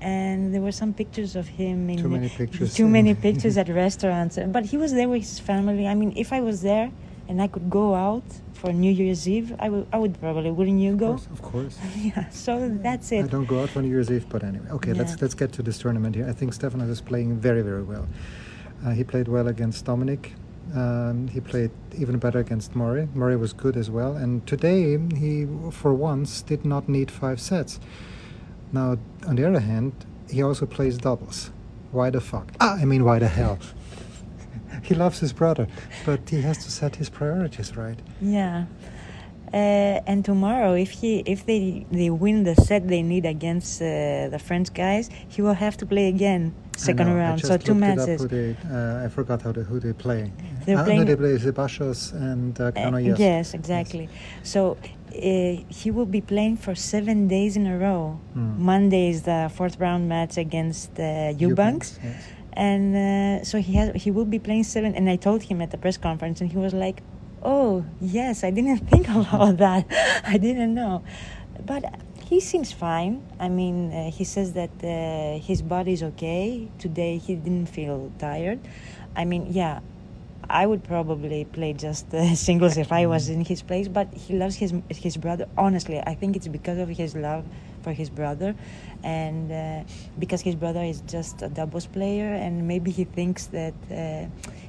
and 0.00 0.38
there 0.54 0.62
were 0.66 0.72
some 0.82 0.92
pictures 0.94 1.36
of 1.36 1.46
him 1.60 1.78
in 1.90 1.98
Too 1.98 2.08
many 2.08 2.28
pictures. 2.42 2.74
too 2.80 2.88
many 2.98 3.12
pictures 3.26 3.54
at 3.62 3.68
restaurants. 3.68 4.34
But 4.56 4.64
he 4.72 4.76
was 4.84 4.90
there 4.98 5.08
with 5.12 5.22
his 5.28 5.38
family. 5.38 5.84
I 5.86 5.94
mean, 6.00 6.12
if 6.16 6.32
I 6.32 6.40
was 6.40 6.62
there 6.70 6.88
and 7.28 7.36
I 7.42 7.48
could 7.48 7.68
go 7.68 7.86
out 7.94 8.24
for 8.60 8.72
New 8.72 8.90
Year's 9.00 9.22
Eve, 9.28 9.48
I 9.58 9.68
would. 9.72 9.86
I 9.92 9.98
would 10.02 10.14
probably. 10.24 10.50
Wouldn't 10.58 10.80
you 10.86 10.92
Of 10.96 10.98
go? 11.04 11.10
course, 11.12 11.26
of 11.36 11.40
course. 11.52 11.74
yeah. 12.10 12.28
So 12.44 12.52
that's 12.86 13.08
it. 13.16 13.24
I 13.24 13.28
don't 13.36 13.48
go 13.54 13.58
out 13.62 13.70
for 13.74 13.80
New 13.84 13.92
Year's 13.96 14.10
Eve, 14.16 14.26
but 14.34 14.40
anyway. 14.50 14.68
Okay, 14.78 14.92
let's 15.00 15.14
let's 15.22 15.36
get 15.42 15.50
to 15.58 15.62
this 15.68 15.76
tournament 15.82 16.12
here. 16.18 16.26
I 16.32 16.34
think 16.38 16.48
Stefanos 16.58 16.88
is 16.96 17.02
playing 17.10 17.28
very 17.48 17.62
very 17.70 17.84
well. 17.92 18.06
Uh, 18.84 18.90
he 18.90 19.04
played 19.04 19.28
well 19.28 19.48
against 19.48 19.84
Dominic. 19.84 20.32
Um, 20.74 21.28
he 21.28 21.40
played 21.40 21.70
even 21.96 22.18
better 22.18 22.38
against 22.38 22.74
Murray. 22.74 23.08
Murray 23.14 23.36
was 23.36 23.52
good 23.52 23.76
as 23.76 23.90
well. 23.90 24.16
And 24.16 24.46
today 24.46 24.98
he, 25.16 25.46
for 25.70 25.94
once, 25.94 26.42
did 26.42 26.64
not 26.64 26.88
need 26.88 27.10
five 27.10 27.40
sets. 27.40 27.78
Now, 28.72 28.98
on 29.26 29.36
the 29.36 29.46
other 29.48 29.60
hand, 29.60 29.92
he 30.28 30.42
also 30.42 30.66
plays 30.66 30.98
doubles. 30.98 31.50
Why 31.92 32.10
the 32.10 32.20
fuck? 32.20 32.52
Ah, 32.60 32.76
I 32.80 32.84
mean, 32.84 33.04
why 33.04 33.18
the 33.20 33.28
hell? 33.28 33.58
he 34.82 34.94
loves 34.94 35.20
his 35.20 35.32
brother, 35.32 35.68
but 36.04 36.28
he 36.28 36.42
has 36.42 36.64
to 36.64 36.70
set 36.70 36.96
his 36.96 37.08
priorities 37.08 37.76
right. 37.76 37.98
Yeah. 38.20 38.66
Uh, 39.52 40.02
and 40.06 40.24
tomorrow, 40.24 40.74
if 40.74 40.90
he 40.90 41.20
if 41.20 41.46
they 41.46 41.86
they 41.92 42.10
win 42.10 42.42
the 42.42 42.56
set 42.56 42.88
they 42.88 43.02
need 43.02 43.24
against 43.24 43.80
uh, 43.80 44.28
the 44.28 44.40
French 44.44 44.74
guys, 44.74 45.08
he 45.28 45.40
will 45.40 45.54
have 45.54 45.76
to 45.76 45.86
play 45.86 46.08
again 46.08 46.52
second 46.76 47.08
know, 47.08 47.16
round. 47.16 47.40
So 47.40 47.56
two 47.56 47.74
matches. 47.74 48.26
They, 48.26 48.56
uh, 48.70 49.04
I 49.04 49.08
forgot 49.08 49.42
how 49.42 49.52
they, 49.52 49.62
who 49.62 49.80
they 49.80 49.92
play. 49.92 50.32
They're 50.64 50.76
no, 50.76 50.84
playing- 50.84 51.04
they 51.06 51.16
play 51.16 51.36
Sebastos 51.38 52.12
and 52.12 52.58
uh, 52.60 52.64
Uh, 52.66 52.70
Cano, 52.72 52.98
yes. 52.98 53.18
yes, 53.18 53.54
exactly. 53.54 54.08
So 54.42 54.76
uh, 54.76 55.16
he 55.80 55.90
will 55.90 56.06
be 56.06 56.20
playing 56.20 56.56
for 56.58 56.74
seven 56.74 57.28
days 57.28 57.56
in 57.56 57.66
a 57.66 57.76
row. 57.78 58.18
Hmm. 58.34 58.62
Monday 58.64 59.10
is 59.10 59.22
the 59.22 59.50
fourth 59.54 59.78
round 59.80 60.08
match 60.08 60.36
against 60.36 60.90
uh, 61.00 61.32
Eubanks, 61.38 61.98
Yes. 62.02 62.22
and 62.52 62.96
uh, 62.96 63.44
so 63.44 63.58
he 63.60 63.72
has 63.74 63.88
he 64.04 64.10
will 64.10 64.24
be 64.36 64.38
playing 64.38 64.64
seven. 64.64 64.94
And 64.94 65.08
I 65.08 65.16
told 65.16 65.42
him 65.44 65.60
at 65.62 65.70
the 65.70 65.78
press 65.78 65.96
conference, 65.96 66.40
and 66.42 66.50
he 66.54 66.58
was 66.58 66.74
like, 66.74 66.98
"Oh 67.42 67.84
yes, 68.00 68.44
I 68.44 68.50
didn't 68.50 68.78
think 68.92 69.08
about 69.08 69.56
that. 69.58 69.84
I 70.34 70.36
didn't 70.46 70.74
know." 70.74 71.02
But 71.64 71.82
he 72.28 72.40
seems 72.40 72.72
fine. 72.72 73.22
I 73.38 73.48
mean, 73.48 73.92
uh, 73.92 74.10
he 74.10 74.24
says 74.24 74.52
that 74.54 74.70
uh, 74.82 75.38
his 75.38 75.62
body's 75.62 76.02
okay. 76.02 76.68
Today 76.78 77.18
he 77.18 77.36
didn't 77.36 77.66
feel 77.66 78.10
tired. 78.18 78.60
I 79.14 79.24
mean, 79.24 79.46
yeah, 79.50 79.80
I 80.50 80.66
would 80.66 80.82
probably 80.84 81.44
play 81.44 81.72
just 81.72 82.12
uh, 82.12 82.34
singles 82.46 82.76
if 82.76 82.90
I 82.92 83.06
was 83.06 83.28
in 83.28 83.44
his 83.44 83.62
place. 83.62 83.86
But 83.88 84.12
he 84.12 84.34
loves 84.34 84.56
his 84.56 84.72
his 84.88 85.16
brother. 85.16 85.46
Honestly, 85.56 86.02
I 86.04 86.14
think 86.14 86.34
it's 86.36 86.48
because 86.48 86.78
of 86.78 86.88
his 86.88 87.14
love 87.14 87.44
for 87.82 87.92
his 87.92 88.10
brother, 88.10 88.56
and 89.04 89.52
uh, 89.52 89.84
because 90.18 90.40
his 90.40 90.56
brother 90.56 90.82
is 90.82 91.02
just 91.06 91.42
a 91.42 91.48
doubles 91.48 91.86
player, 91.86 92.34
and 92.34 92.66
maybe 92.66 92.90
he 92.90 93.04
thinks 93.04 93.46
that 93.46 93.74
uh, 93.90 94.26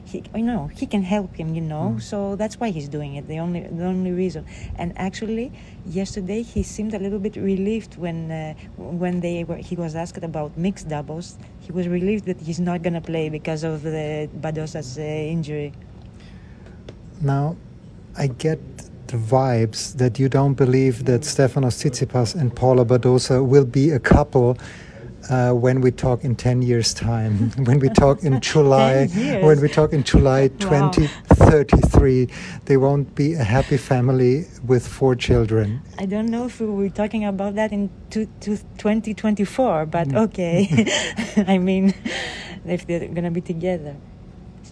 he, 0.08 0.24
you 0.34 0.44
know, 0.44 0.68
he 0.80 0.86
can 0.86 1.04
help 1.04 1.36
him. 1.36 1.54
You 1.54 1.62
know, 1.62 1.98
so 2.00 2.36
that's 2.36 2.60
why 2.60 2.70
he's 2.70 2.90
doing 2.98 3.16
it. 3.16 3.28
The 3.28 3.40
only 3.40 3.62
the 3.62 3.86
only 3.86 4.12
reason. 4.12 4.46
And 4.78 4.90
actually, 4.98 5.52
yesterday 5.86 6.42
he 6.44 6.64
seemed 6.64 6.94
a 6.94 7.00
little 7.00 7.20
bit 7.20 7.36
relieved 7.36 7.98
when 7.98 8.32
uh, 8.32 8.54
when 8.78 9.20
they 9.20 9.44
were 9.44 9.58
he 9.70 9.76
was 9.76 9.96
asked 9.96 10.24
about 10.24 10.58
mixed 10.58 10.88
doubles. 10.88 11.38
He 11.60 11.72
was 11.72 11.88
relieved 11.88 12.26
that 12.26 12.40
he's 12.40 12.60
not 12.60 12.82
gonna 12.84 13.02
play 13.02 13.30
because 13.30 13.64
of 13.64 13.84
the 13.84 14.30
Badosa's 14.44 14.98
uh, 14.98 15.02
injury. 15.02 15.74
Now, 17.22 17.58
I 18.18 18.28
get 18.28 18.60
the 19.08 19.18
vibes 19.18 19.98
that 19.98 20.20
you 20.20 20.30
don't 20.30 20.54
believe 20.54 21.06
that 21.06 21.22
Stefanos 21.22 21.76
Tsitsipas 21.80 22.36
and 22.40 22.56
Paula 22.56 22.86
Badosa 22.86 23.46
will 23.46 23.66
be 23.66 23.92
a 23.92 24.00
couple 24.00 24.58
uh, 25.30 25.52
when 25.54 25.82
we 25.82 25.92
talk 25.92 26.24
in 26.24 26.36
10 26.36 26.62
years' 26.62 26.94
time, 26.94 27.52
when 27.66 27.80
we 27.80 27.90
talk 27.90 28.24
in 28.24 28.40
July, 28.52 29.08
when 29.42 29.60
we 29.62 29.68
talk 29.70 29.94
in 29.94 30.04
July 30.04 30.48
Wow. 30.48 30.92
2033, 30.92 32.30
they 32.66 32.78
won't 32.78 33.14
be 33.16 33.34
a 33.34 33.44
happy 33.44 33.78
family 33.78 34.46
with 34.66 34.88
four 34.88 35.16
children. 35.16 35.82
I 36.00 36.06
don't 36.06 36.28
know 36.28 36.46
if 36.46 36.60
we 36.60 36.68
were 36.68 36.90
talking 36.90 37.26
about 37.26 37.56
that 37.56 37.72
in 37.72 37.90
two, 38.10 38.28
two, 38.40 38.58
2024, 38.78 39.86
but 39.86 40.08
Mm. 40.08 40.24
okay. 40.26 40.68
I 41.48 41.58
mean, 41.58 41.94
if 42.66 42.86
they're 42.88 43.08
gonna 43.08 43.32
be 43.32 43.42
together. 43.42 43.96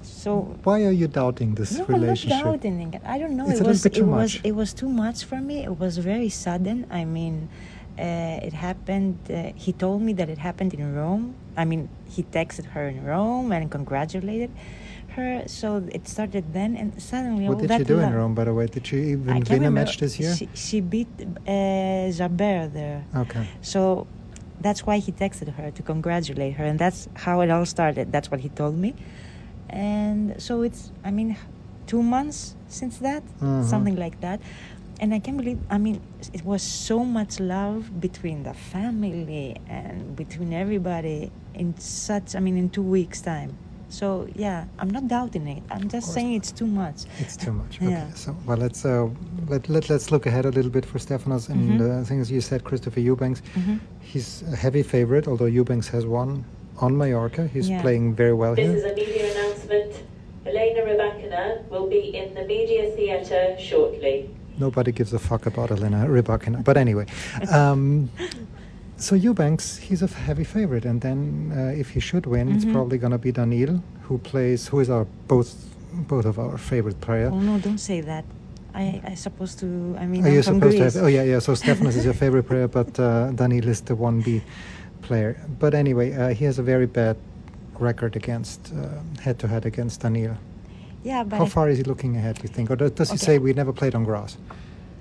So 0.03 0.55
Why 0.63 0.83
are 0.85 0.91
you 0.91 1.07
doubting 1.07 1.53
this 1.55 1.77
no, 1.77 1.85
relationship? 1.85 2.39
I'm 2.39 2.45
not 2.45 2.51
doubting 2.61 2.93
it. 2.93 3.01
I 3.05 3.19
don't 3.19 3.37
know. 3.37 3.47
It's 3.49 3.59
it 3.59 3.67
was 3.67 3.83
bit 3.83 3.93
too 3.93 4.01
it 4.01 4.07
was 4.07 4.33
much. 4.35 4.41
it 4.43 4.55
was 4.55 4.73
too 4.73 4.89
much 4.89 5.23
for 5.23 5.37
me. 5.39 5.63
It 5.63 5.77
was 5.79 5.97
very 5.97 6.29
sudden. 6.29 6.87
I 6.89 7.05
mean, 7.05 7.47
uh, 7.97 8.47
it 8.47 8.53
happened. 8.53 9.17
Uh, 9.29 9.51
he 9.55 9.71
told 9.73 10.01
me 10.01 10.13
that 10.13 10.29
it 10.29 10.37
happened 10.37 10.73
in 10.73 10.95
Rome. 10.95 11.35
I 11.57 11.65
mean, 11.65 11.87
he 12.09 12.23
texted 12.23 12.65
her 12.65 12.87
in 12.87 13.03
Rome 13.05 13.51
and 13.51 13.71
congratulated 13.71 14.51
her. 15.15 15.43
So 15.47 15.83
it 15.91 16.07
started 16.07 16.53
then, 16.53 16.75
and 16.75 17.01
suddenly 17.01 17.47
What 17.47 17.59
did 17.59 17.71
she 17.71 17.83
do 17.83 17.99
in 17.99 18.13
Rome, 18.13 18.35
by 18.35 18.43
the 18.43 18.53
way? 18.53 18.67
Did 18.67 18.85
she 18.87 18.97
even 19.15 19.43
win 19.49 19.63
a 19.63 19.71
match 19.71 19.97
this 19.97 20.19
year? 20.19 20.35
She, 20.35 20.49
she 20.53 20.81
beat 20.81 21.07
uh, 21.47 22.11
Jabert 22.17 22.73
there. 22.73 23.05
Okay. 23.15 23.45
So 23.61 24.07
that's 24.59 24.85
why 24.85 24.97
he 24.97 25.11
texted 25.11 25.53
her 25.55 25.71
to 25.71 25.81
congratulate 25.83 26.53
her, 26.55 26.65
and 26.65 26.77
that's 26.79 27.07
how 27.13 27.41
it 27.41 27.49
all 27.49 27.65
started. 27.65 28.11
That's 28.11 28.29
what 28.31 28.41
he 28.41 28.49
told 28.49 28.77
me. 28.77 28.95
And 29.69 30.41
so 30.41 30.61
it's, 30.61 30.91
I 31.03 31.11
mean, 31.11 31.37
two 31.87 32.03
months 32.03 32.55
since 32.67 32.97
that, 32.99 33.23
Mhm. 33.41 33.63
something 33.63 33.95
like 33.95 34.19
that. 34.21 34.39
And 34.99 35.13
I 35.13 35.19
can't 35.19 35.37
believe, 35.37 35.59
I 35.69 35.77
mean, 35.77 36.01
it 36.33 36.43
was 36.45 36.61
so 36.61 37.03
much 37.03 37.39
love 37.39 37.99
between 37.99 38.43
the 38.43 38.53
family 38.53 39.57
and 39.67 40.15
between 40.15 40.53
everybody 40.53 41.31
in 41.53 41.77
such, 41.77 42.35
I 42.35 42.39
mean, 42.39 42.57
in 42.57 42.69
two 42.69 42.81
weeks' 42.81 43.21
time. 43.21 43.57
So 43.89 44.27
yeah, 44.35 44.65
I'm 44.79 44.89
not 44.89 45.07
doubting 45.07 45.47
it. 45.47 45.63
I'm 45.69 45.87
just 45.89 46.07
course 46.07 46.13
saying 46.15 46.33
it's 46.33 46.51
too 46.51 46.65
much. 46.65 47.03
It's 47.19 47.37
too 47.37 47.51
much. 47.51 47.77
Okay. 47.81 47.91
Yeah. 47.91 48.09
So 48.13 48.35
well, 48.45 48.57
let's 48.57 48.83
uh, 48.83 49.07
let, 49.47 49.69
let 49.69 49.89
let's 49.89 50.11
look 50.11 50.25
ahead 50.25 50.45
a 50.45 50.49
little 50.51 50.71
bit 50.71 50.85
for 50.85 50.97
Stefanos 50.97 51.49
and 51.49 51.79
Mhm. 51.79 52.01
uh, 52.01 52.03
things 52.03 52.31
you 52.31 52.41
said. 52.41 52.63
Christopher 52.63 52.99
Eubanks, 52.99 53.41
Mhm. 53.55 53.79
he's 54.01 54.41
a 54.51 54.55
heavy 54.55 54.81
favorite. 54.83 55.27
Although 55.27 55.45
Eubanks 55.45 55.87
has 55.89 56.05
won 56.05 56.43
on 56.79 56.97
Mallorca, 56.97 57.47
he's 57.47 57.69
Yeah. 57.69 57.81
playing 57.81 58.15
very 58.15 58.33
well 58.33 58.55
here. 58.55 58.73
This 58.73 58.83
here. 58.83 58.91
is 58.91 58.91
a 58.91 58.95
media 59.01 59.25
announcement. 59.33 60.03
Elena 60.47 60.81
Rybakina 60.89 61.69
will 61.69 61.87
be 61.87 62.15
in 62.17 62.33
the 62.33 62.43
media 62.45 62.89
theatre 62.97 63.55
shortly. 63.59 64.29
Nobody 64.59 64.91
gives 64.91 65.13
a 65.13 65.19
fuck 65.19 65.45
about 65.45 65.71
Elena 65.71 66.05
Rybakina. 66.07 66.63
But 66.63 66.77
anyway, 66.77 67.05
um, 67.51 68.09
so 68.97 69.15
Eubanks, 69.15 69.77
he's 69.77 70.01
a 70.01 70.07
heavy 70.07 70.43
favorite, 70.43 70.85
and 70.85 71.01
then 71.01 71.51
uh, 71.55 71.79
if 71.79 71.89
he 71.89 71.99
should 71.99 72.25
win, 72.25 72.49
it's 72.55 72.65
Mhm. 72.65 72.71
probably 72.73 72.97
going 72.97 73.11
to 73.11 73.17
be 73.17 73.31
Daniil, 73.31 73.81
who 74.03 74.17
plays, 74.17 74.67
who 74.69 74.79
is 74.79 74.89
our 74.89 75.05
both 75.27 75.53
both 76.07 76.25
of 76.25 76.37
our 76.39 76.57
favorite 76.57 76.99
player. 77.01 77.29
Oh 77.31 77.39
no, 77.39 77.57
don't 77.59 77.79
say 77.79 78.01
that. 78.01 78.25
I 78.73 79.01
I 79.11 79.15
supposed 79.15 79.59
to. 79.59 79.65
I 79.99 80.05
mean, 80.05 80.23
Are 80.23 80.27
I'm 80.29 80.33
you 80.35 80.43
supposed 80.43 80.77
Greece. 80.77 80.93
to 80.93 80.99
have? 80.99 81.05
Oh 81.05 81.07
yeah, 81.07 81.23
yeah. 81.23 81.39
So 81.39 81.53
Stefanos 81.53 81.95
is 81.95 82.03
your 82.05 82.13
favorite 82.23 82.43
player, 82.47 82.67
but 82.67 82.99
uh, 82.99 83.31
Daniil 83.31 83.67
is 83.67 83.81
the 83.81 83.95
one 83.95 84.21
B 84.21 84.41
player. 85.01 85.35
But 85.59 85.73
anyway, 85.73 86.11
uh, 86.13 86.33
he 86.33 86.45
has 86.45 86.59
a 86.59 86.63
very 86.63 86.85
bad 86.87 87.15
record 87.79 88.15
against 88.15 88.71
head 89.21 89.37
to 89.39 89.47
head 89.47 89.65
against 89.65 90.01
Daniil. 90.01 90.35
Yeah, 91.05 91.23
but 91.23 91.37
How 91.37 91.45
far 91.45 91.69
is 91.69 91.77
he 91.77 91.83
looking 91.83 92.17
ahead? 92.17 92.39
You 92.41 92.49
think, 92.49 92.71
or 92.71 92.75
does, 92.75 92.91
does 92.91 93.09
he 93.11 93.15
Okay. 93.15 93.25
say 93.25 93.37
we 93.37 93.53
never 93.53 93.71
played 93.71 93.93
on 93.93 94.03
grass? 94.03 94.37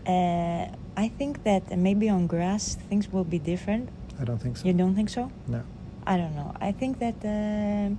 Uh, 0.06 0.66
I 1.04 1.08
think 1.08 1.42
that 1.44 1.62
maybe 1.78 2.10
on 2.10 2.26
grass 2.26 2.76
things 2.88 3.10
will 3.10 3.24
be 3.24 3.38
different. 3.38 3.88
I 4.20 4.24
don't 4.24 4.38
think 4.38 4.58
so. 4.58 4.68
You 4.68 4.74
don't 4.74 4.94
think 4.94 5.08
so? 5.08 5.30
No. 5.48 5.62
I 6.06 6.18
don't 6.18 6.36
know. 6.36 6.52
I 6.60 6.72
think 6.72 6.98
that. 6.98 7.16
um 7.24 7.98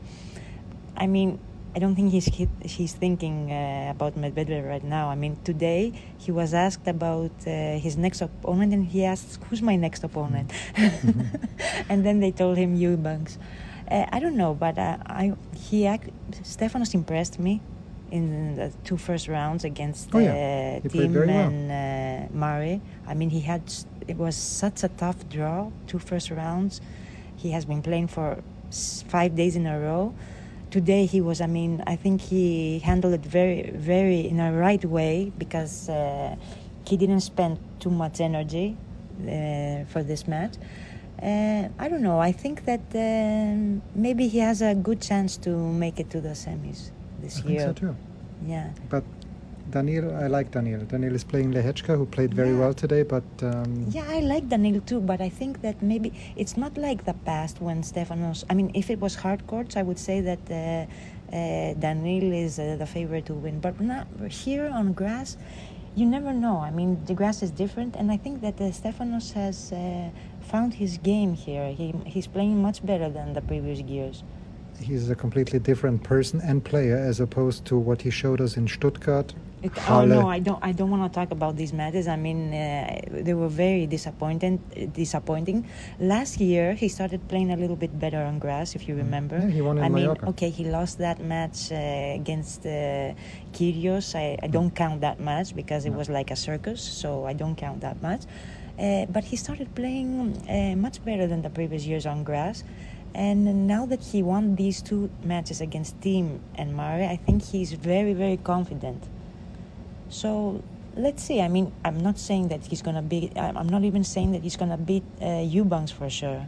I 0.97 1.07
mean, 1.07 1.39
I 1.75 1.79
don't 1.79 1.95
think 1.95 2.11
he's 2.11 2.25
he, 2.25 2.47
he's 2.63 2.93
thinking 2.93 3.51
uh, 3.51 3.91
about 3.95 4.13
Medvedev 4.15 4.63
right 4.73 4.83
now. 4.97 5.09
I 5.09 5.15
mean, 5.15 5.35
today 5.43 5.91
he 6.23 6.31
was 6.31 6.53
asked 6.53 6.87
about 6.87 7.33
uh, 7.47 7.51
his 7.85 7.97
next 7.97 8.21
opponent, 8.21 8.71
and 8.71 8.85
he 8.85 9.03
asked, 9.03 9.43
"Who's 9.49 9.61
my 9.61 9.75
next 9.75 10.03
opponent?" 10.03 10.53
and 11.89 12.05
then 12.05 12.21
they 12.23 12.31
told 12.31 12.55
him 12.57 12.75
Eubanks. 12.75 13.37
Uh, 13.91 14.05
I 14.15 14.19
don't 14.23 14.37
know, 14.37 14.53
but 14.53 14.77
uh, 14.77 14.97
I 15.05 15.33
he 15.67 15.83
Stefanos 16.43 16.93
impressed 16.93 17.39
me. 17.39 17.61
In 18.11 18.55
the 18.55 18.71
two 18.83 18.97
first 18.97 19.27
rounds 19.27 19.63
against 19.65 20.09
Oh, 20.13 20.19
uh, 20.19 20.21
yeah. 20.21 20.79
Tim 20.79 21.13
very 21.13 21.27
well. 21.27 21.47
and 21.49 21.71
uh, 22.31 22.35
Murray. 22.37 22.81
I 23.07 23.13
mean, 23.13 23.29
he 23.29 23.41
had 23.41 23.63
it 24.07 24.17
was 24.17 24.35
such 24.35 24.83
a 24.83 24.89
tough 24.89 25.27
draw, 25.29 25.71
two 25.87 25.99
first 25.99 26.29
rounds. 26.31 26.81
He 27.35 27.51
has 27.51 27.65
been 27.65 27.81
playing 27.81 28.07
for 28.07 28.43
five 29.07 29.35
days 29.35 29.55
in 29.55 29.65
a 29.67 29.79
row. 29.79 30.13
Today 30.71 31.05
he 31.05 31.21
was. 31.21 31.41
I 31.41 31.47
mean, 31.47 31.83
I 31.87 31.95
think 31.95 32.21
he 32.21 32.79
handled 32.79 33.13
it 33.13 33.25
very, 33.25 33.71
very 33.71 34.27
in 34.27 34.39
a 34.39 34.51
right 34.53 34.83
way 34.83 35.31
because 35.37 35.89
uh, 35.89 36.35
he 36.87 36.97
didn't 36.97 37.21
spend 37.21 37.59
too 37.79 37.89
much 37.91 38.19
energy 38.19 38.75
uh, 39.21 39.85
for 39.85 40.03
this 40.03 40.27
match. 40.27 40.55
Uh, 41.21 41.69
I 41.79 41.87
don't 41.87 42.01
know. 42.01 42.19
I 42.19 42.33
think 42.33 42.65
that 42.65 42.81
um, 42.93 43.81
maybe 43.95 44.27
he 44.27 44.39
has 44.39 44.61
a 44.61 44.75
good 44.75 45.01
chance 45.01 45.37
to 45.37 45.49
make 45.49 45.99
it 45.99 46.09
to 46.09 46.19
the 46.19 46.29
semis 46.35 46.91
this 47.25 47.39
I 47.39 47.41
think 47.41 47.53
year. 47.59 47.67
so 47.67 47.73
too. 47.73 47.95
Yeah. 48.53 48.69
But 48.93 49.03
Daniel, 49.75 50.05
I 50.23 50.27
like 50.27 50.51
Daniel. 50.51 50.81
Daniel 50.93 51.13
is 51.19 51.23
playing 51.31 51.49
Lehechka, 51.57 51.93
who 51.99 52.05
played 52.05 52.33
very 52.41 52.51
Yeah. 52.53 52.59
well 52.61 52.73
today, 52.83 53.03
but 53.15 53.23
um, 53.49 53.71
Yeah, 53.97 54.05
I 54.17 54.19
like 54.33 54.45
Danil 54.53 54.79
too, 54.91 55.01
but 55.11 55.19
I 55.27 55.29
think 55.39 55.53
that 55.65 55.81
maybe 55.81 56.09
it's 56.41 56.55
not 56.63 56.73
like 56.87 56.99
the 57.11 57.15
past 57.29 57.55
when 57.67 57.77
Stefanos. 57.91 58.39
I 58.49 58.53
mean, 58.59 58.69
if 58.81 58.89
it 58.93 58.99
was 59.05 59.13
hard 59.25 59.41
courts, 59.51 59.73
I 59.75 59.83
would 59.87 59.99
say 60.09 60.17
that 60.29 60.43
uh, 60.51 60.55
uh, 60.55 61.73
Danil 61.83 62.27
is 62.45 62.53
uh, 62.59 62.65
the 62.83 62.85
favorite 62.95 63.25
to 63.29 63.33
win. 63.33 63.59
But 63.59 63.75
not 63.81 64.05
here 64.43 64.67
on 64.79 64.93
grass, 65.01 65.29
you 65.99 66.05
never 66.05 66.31
know. 66.45 66.57
I 66.69 66.71
mean, 66.79 66.91
the 67.09 67.15
grass 67.19 67.37
is 67.45 67.51
different, 67.63 67.91
and 67.99 68.07
I 68.15 68.17
think 68.23 68.35
that 68.45 68.57
uh, 68.61 68.65
Stefanos 68.79 69.27
has 69.41 69.57
uh, 69.73 69.77
found 70.51 70.69
his 70.83 70.91
game 71.11 71.33
here. 71.45 71.67
He, 71.79 71.87
he's 72.13 72.27
playing 72.27 72.61
much 72.67 72.85
better 72.85 73.09
than 73.17 73.27
the 73.33 73.41
previous 73.51 73.79
years. 73.95 74.17
He's 74.79 75.09
a 75.09 75.15
completely 75.15 75.59
different 75.59 76.03
person 76.03 76.41
and 76.41 76.63
player 76.63 76.97
as 76.97 77.19
opposed 77.19 77.65
to 77.65 77.77
what 77.77 78.01
he 78.01 78.09
showed 78.09 78.41
us 78.41 78.57
in 78.57 78.67
Stuttgart. 78.67 79.33
It, 79.63 79.71
oh 79.89 80.05
no, 80.05 80.27
I 80.29 80.39
don't. 80.39 80.59
I 80.61 80.71
don't 80.73 80.91
want 80.91 81.11
to 81.11 81.19
talk 81.19 81.31
about 81.31 81.55
these 81.55 81.73
matters. 81.73 82.07
I 82.07 82.17
mean, 82.17 82.53
uh, 82.53 83.01
they 83.09 83.33
were 83.33 83.47
very 83.47 83.87
disappointing. 83.87 84.57
Disappointing. 84.93 85.65
Last 85.99 86.39
year, 86.39 86.73
he 86.73 86.87
started 86.87 87.27
playing 87.27 87.51
a 87.51 87.55
little 87.55 87.75
bit 87.75 87.97
better 87.97 88.21
on 88.21 88.37
grass, 88.37 88.75
if 88.75 88.87
you 88.87 88.95
remember. 88.95 89.39
Yeah, 89.39 89.49
he 89.49 89.61
won 89.61 89.79
in 89.79 89.83
I 89.83 89.89
mean, 89.89 90.09
okay, 90.09 90.51
he 90.51 90.65
lost 90.65 90.99
that 90.99 91.19
match 91.19 91.71
uh, 91.71 91.75
against 92.21 92.65
uh, 92.65 93.15
Kyrgios. 93.53 94.13
I, 94.13 94.37
I 94.43 94.47
don't 94.47 94.69
count 94.75 95.01
that 95.01 95.19
match 95.19 95.55
because 95.55 95.85
it 95.85 95.93
was 95.93 96.09
like 96.09 96.29
a 96.29 96.35
circus, 96.35 96.81
so 96.81 97.25
I 97.25 97.33
don't 97.33 97.55
count 97.55 97.81
that 97.81 97.99
match. 98.03 98.23
Uh, 98.77 99.05
but 99.05 99.23
he 99.23 99.35
started 99.35 99.73
playing 99.73 100.35
uh, 100.49 100.75
much 100.75 101.03
better 101.03 101.27
than 101.27 101.41
the 101.41 101.49
previous 101.49 101.85
years 101.85 102.05
on 102.05 102.23
grass. 102.23 102.63
And 103.15 103.65
now 103.65 103.85
that 103.85 104.03
he 104.03 104.21
won 104.21 104.57
these 104.57 104.81
two 104.81 105.09
matches 105.23 105.61
against 105.61 106.01
Team 106.01 106.41
and 106.55 106.75
Murray, 106.75 107.05
I 107.05 107.15
think 107.15 107.43
he's 107.43 107.71
very, 107.71 108.13
very 108.13 108.35
confident. 108.35 109.01
So 110.09 110.61
let's 110.97 111.23
see. 111.23 111.39
I 111.39 111.47
mean, 111.47 111.71
I'm 111.85 112.01
not 112.01 112.19
saying 112.19 112.49
that 112.49 112.65
he's 112.65 112.81
gonna 112.81 113.01
beat. 113.01 113.31
I'm 113.37 113.69
not 113.69 113.85
even 113.85 114.03
saying 114.03 114.33
that 114.33 114.43
he's 114.43 114.57
gonna 114.57 114.77
beat 114.77 115.03
uh, 115.21 115.41
Eubanks 115.41 115.91
for 115.91 116.09
sure. 116.09 116.45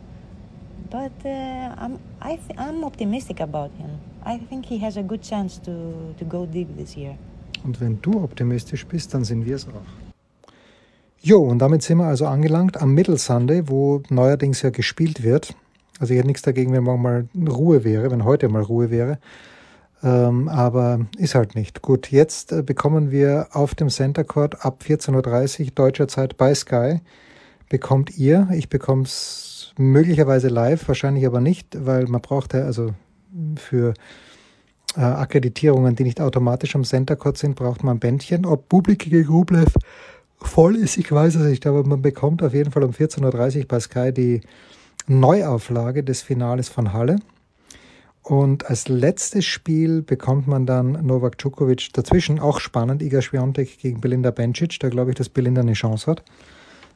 But 0.89 1.13
uh, 1.23 1.73
I'm 1.77 1.99
I 2.21 2.37
I'm 2.57 2.83
optimistic 2.83 3.39
about 3.39 3.71
him. 3.79 3.91
I 4.25 4.37
think 4.37 4.65
he 4.65 4.77
has 4.79 4.97
a 4.97 5.03
good 5.03 5.23
chance 5.23 5.57
to 5.59 6.13
to 6.19 6.25
go 6.25 6.45
deep 6.45 6.75
this 6.75 6.97
year. 6.97 7.17
Und 7.63 7.79
wenn 7.79 8.01
du 8.01 8.21
optimistisch 8.21 8.85
bist, 8.85 9.13
dann 9.13 9.23
sind 9.23 9.45
wir 9.45 9.55
es 9.55 9.67
auch. 9.67 10.51
Jo, 11.21 11.39
und 11.39 11.59
damit 11.59 11.81
sind 11.81 11.97
wir 11.99 12.07
also 12.07 12.27
angelangt 12.27 12.81
am 12.81 12.93
Middle 12.93 13.17
Sunday, 13.17 13.63
wo 13.67 14.01
neuerdings 14.09 14.61
ja 14.61 14.69
gespielt 14.69 15.23
wird. 15.23 15.55
Also 15.99 16.13
ich 16.13 16.17
hätte 16.17 16.27
nichts 16.27 16.43
dagegen, 16.43 16.73
wenn 16.73 16.83
morgen 16.83 17.01
mal 17.01 17.27
Ruhe 17.35 17.83
wäre, 17.83 18.11
wenn 18.11 18.23
heute 18.23 18.49
mal 18.49 18.61
Ruhe 18.61 18.89
wäre. 18.89 19.19
Ähm, 20.03 20.47
aber 20.47 21.07
ist 21.17 21.35
halt 21.35 21.55
nicht. 21.55 21.81
Gut, 21.81 22.11
jetzt 22.11 22.51
äh, 22.51 22.61
bekommen 22.61 23.09
wir 23.09 23.47
auf 23.53 23.73
dem 23.73 23.89
Center 23.89 24.23
Court 24.23 24.63
ab 24.63 24.83
14.30 24.87 25.65
Uhr 25.65 25.71
deutscher 25.73 26.07
Zeit 26.07 26.37
bei 26.37 26.53
Sky. 26.53 27.01
Bekommt 27.69 28.15
ihr, 28.17 28.47
ich 28.53 28.69
bekomme 28.69 29.03
es 29.03 29.73
möglicherweise 29.77 30.49
live, 30.49 30.87
wahrscheinlich 30.87 31.25
aber 31.25 31.41
nicht, 31.41 31.85
weil 31.85 32.05
man 32.05 32.21
braucht 32.21 32.53
ja 32.53 32.61
also 32.61 32.91
für 33.55 33.93
äh, 34.95 35.01
Akkreditierungen, 35.01 35.95
die 35.95 36.03
nicht 36.03 36.21
automatisch 36.21 36.75
am 36.75 36.83
Center 36.83 37.15
Court 37.15 37.37
sind, 37.37 37.55
braucht 37.55 37.83
man 37.83 37.97
ein 37.97 37.99
Bändchen. 37.99 38.45
Ob 38.45 38.69
Bublik 38.69 39.11
Rublev 39.27 39.73
voll 40.39 40.75
ist, 40.75 40.97
ich 40.97 41.11
weiß 41.11 41.35
es 41.35 41.47
nicht, 41.47 41.65
aber 41.65 41.83
man 41.83 42.01
bekommt 42.01 42.43
auf 42.43 42.53
jeden 42.53 42.71
Fall 42.71 42.83
um 42.83 42.91
14.30 42.91 43.59
Uhr 43.61 43.67
bei 43.67 43.79
Sky 43.79 44.13
die 44.13 44.41
Neuauflage 45.07 46.03
des 46.03 46.21
Finales 46.21 46.69
von 46.69 46.93
Halle. 46.93 47.17
Und 48.23 48.69
als 48.69 48.89
letztes 48.89 49.45
Spiel 49.45 50.01
bekommt 50.01 50.47
man 50.47 50.65
dann 50.65 51.05
Novak 51.05 51.37
Djokovic 51.37 51.93
dazwischen, 51.93 52.39
auch 52.39 52.59
spannend, 52.59 53.01
Iga 53.01 53.21
Swiatek 53.21 53.79
gegen 53.79 54.01
Belinda 54.01 54.31
Bencic. 54.31 54.79
Da 54.81 54.89
glaube 54.89 55.11
ich, 55.11 55.15
dass 55.15 55.29
Belinda 55.29 55.61
eine 55.61 55.73
Chance 55.73 56.11
hat. 56.11 56.23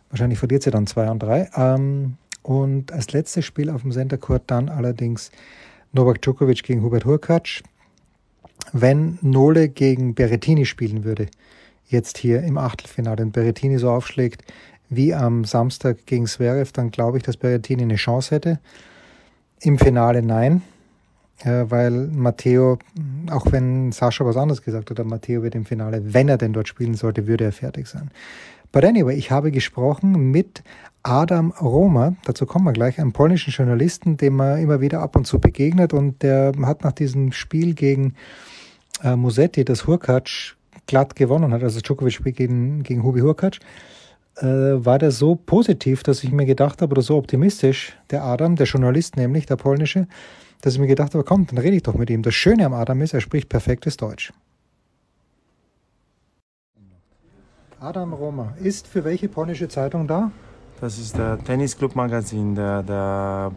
Wahrscheinlich 0.10 0.40
verliert 0.40 0.64
sie 0.64 0.72
dann 0.72 0.88
2 0.88 1.10
und 1.10 1.20
3. 1.24 1.52
Ähm, 1.56 2.18
und 2.44 2.92
als 2.92 3.14
letztes 3.14 3.46
Spiel 3.46 3.70
auf 3.70 3.84
dem 3.84 3.92
Center 3.92 4.18
Court 4.18 4.44
dann 4.48 4.68
allerdings 4.68 5.32
Novak 5.94 6.22
Djokovic 6.22 6.64
gegen 6.64 6.84
Hubert 6.84 7.06
Hurkacz. 7.06 7.64
Wenn 8.74 9.18
Nole 9.22 9.70
gegen 9.70 10.16
Berrettini 10.16 10.66
spielen 10.66 11.06
würde, 11.06 11.28
jetzt 11.88 12.18
hier 12.18 12.44
im 12.44 12.58
Achtelfinale, 12.58 13.24
und 13.24 13.32
Berrettini 13.32 13.78
so 13.78 13.90
aufschlägt 13.90 14.44
wie 14.92 15.16
am 15.16 15.46
Samstag 15.46 16.06
gegen 16.06 16.28
Zverev, 16.28 16.72
dann 16.74 16.92
glaube 16.92 17.18
ich, 17.18 17.24
dass 17.24 17.38
Berrettini 17.38 17.84
eine 17.84 17.96
Chance 17.96 18.36
hätte. 18.36 18.60
Im 19.62 19.80
Finale 19.80 20.22
nein, 20.22 20.62
äh, 21.44 21.66
weil 21.70 22.08
Matteo, 22.08 22.78
auch 23.32 23.52
wenn 23.52 23.92
Sascha 23.94 24.26
was 24.26 24.38
anderes 24.38 24.62
gesagt 24.62 24.90
hat, 24.90 25.06
Matteo 25.06 25.44
wird 25.44 25.56
im 25.56 25.66
Finale, 25.66 26.14
wenn 26.14 26.28
er 26.28 26.38
denn 26.38 26.54
dort 26.54 26.68
spielen 26.68 26.94
sollte, 26.96 27.26
würde 27.26 27.46
er 27.46 27.52
fertig 27.54 27.88
sein. 27.88 28.12
But 28.74 28.86
anyway, 28.86 29.16
ich 29.16 29.32
habe 29.32 29.52
gesprochen 29.52 30.32
mit 30.32 30.62
Adam 31.04 31.52
Roma, 31.52 32.16
dazu 32.26 32.46
kommen 32.46 32.66
wir 32.66 32.74
gleich, 32.74 33.00
einem 33.00 33.14
polnischen 33.14 33.52
Journalisten, 33.52 34.18
dem 34.18 34.36
man 34.36 34.60
immer 34.60 34.82
wieder 34.82 35.00
ab 35.00 35.16
und 35.16 35.26
zu 35.26 35.40
begegnet 35.40 35.94
und 35.94 36.22
der 36.22 36.52
hat 36.64 36.84
nach 36.84 36.92
diesem 36.92 37.32
Spiel 37.32 37.74
gegen 37.74 38.16
äh, 39.04 39.16
Musetti, 39.16 39.64
das 39.64 39.88
Hurkacz 39.88 40.56
glatt 40.86 41.16
gewonnen 41.16 41.54
hat, 41.54 41.64
also 41.64 41.80
Djokovic 41.80 42.14
spielt 42.14 42.36
gegen, 42.36 42.84
gegen 42.84 43.04
Hubi 43.04 43.22
Hurkacz, 43.22 43.60
äh, 44.38 44.46
war 44.46 45.00
der 45.00 45.12
so 45.12 45.36
positiv, 45.36 46.04
dass 46.04 46.24
ich 46.24 46.32
mir 46.32 46.46
gedacht 46.46 46.82
habe, 46.82 46.92
oder 46.92 47.02
so 47.02 47.18
optimistisch, 47.18 47.98
der 48.10 48.24
Adam, 48.24 48.56
der 48.56 48.66
Journalist 48.66 49.18
nämlich, 49.18 49.46
der 49.46 49.56
polnische, 49.56 50.08
dass 50.62 50.74
ich 50.74 50.80
mir 50.80 50.88
gedacht 50.88 51.14
habe, 51.14 51.24
komm, 51.24 51.48
dann 51.48 51.58
rede 51.58 51.76
ich 51.76 51.84
doch 51.84 51.96
mit 51.96 52.10
ihm. 52.10 52.22
Das 52.22 52.34
Schöne 52.34 52.66
am 52.66 52.74
Adam 52.74 53.02
ist, 53.02 53.14
er 53.14 53.22
spricht 53.22 53.50
perfektes 53.50 53.98
Deutsch. 53.98 54.32
Adam 57.80 58.14
Roma 58.14 58.54
ist 58.62 58.88
für 58.88 59.04
welche 59.04 59.28
polnische 59.28 59.68
Zeitung 59.68 60.08
da? 60.08 60.32
Das 60.80 61.00
ist 61.00 61.18
der 61.18 61.44
Tennisclub 61.44 61.96
Magazin, 61.96 62.54
der, 62.54 62.84
der 62.84 63.52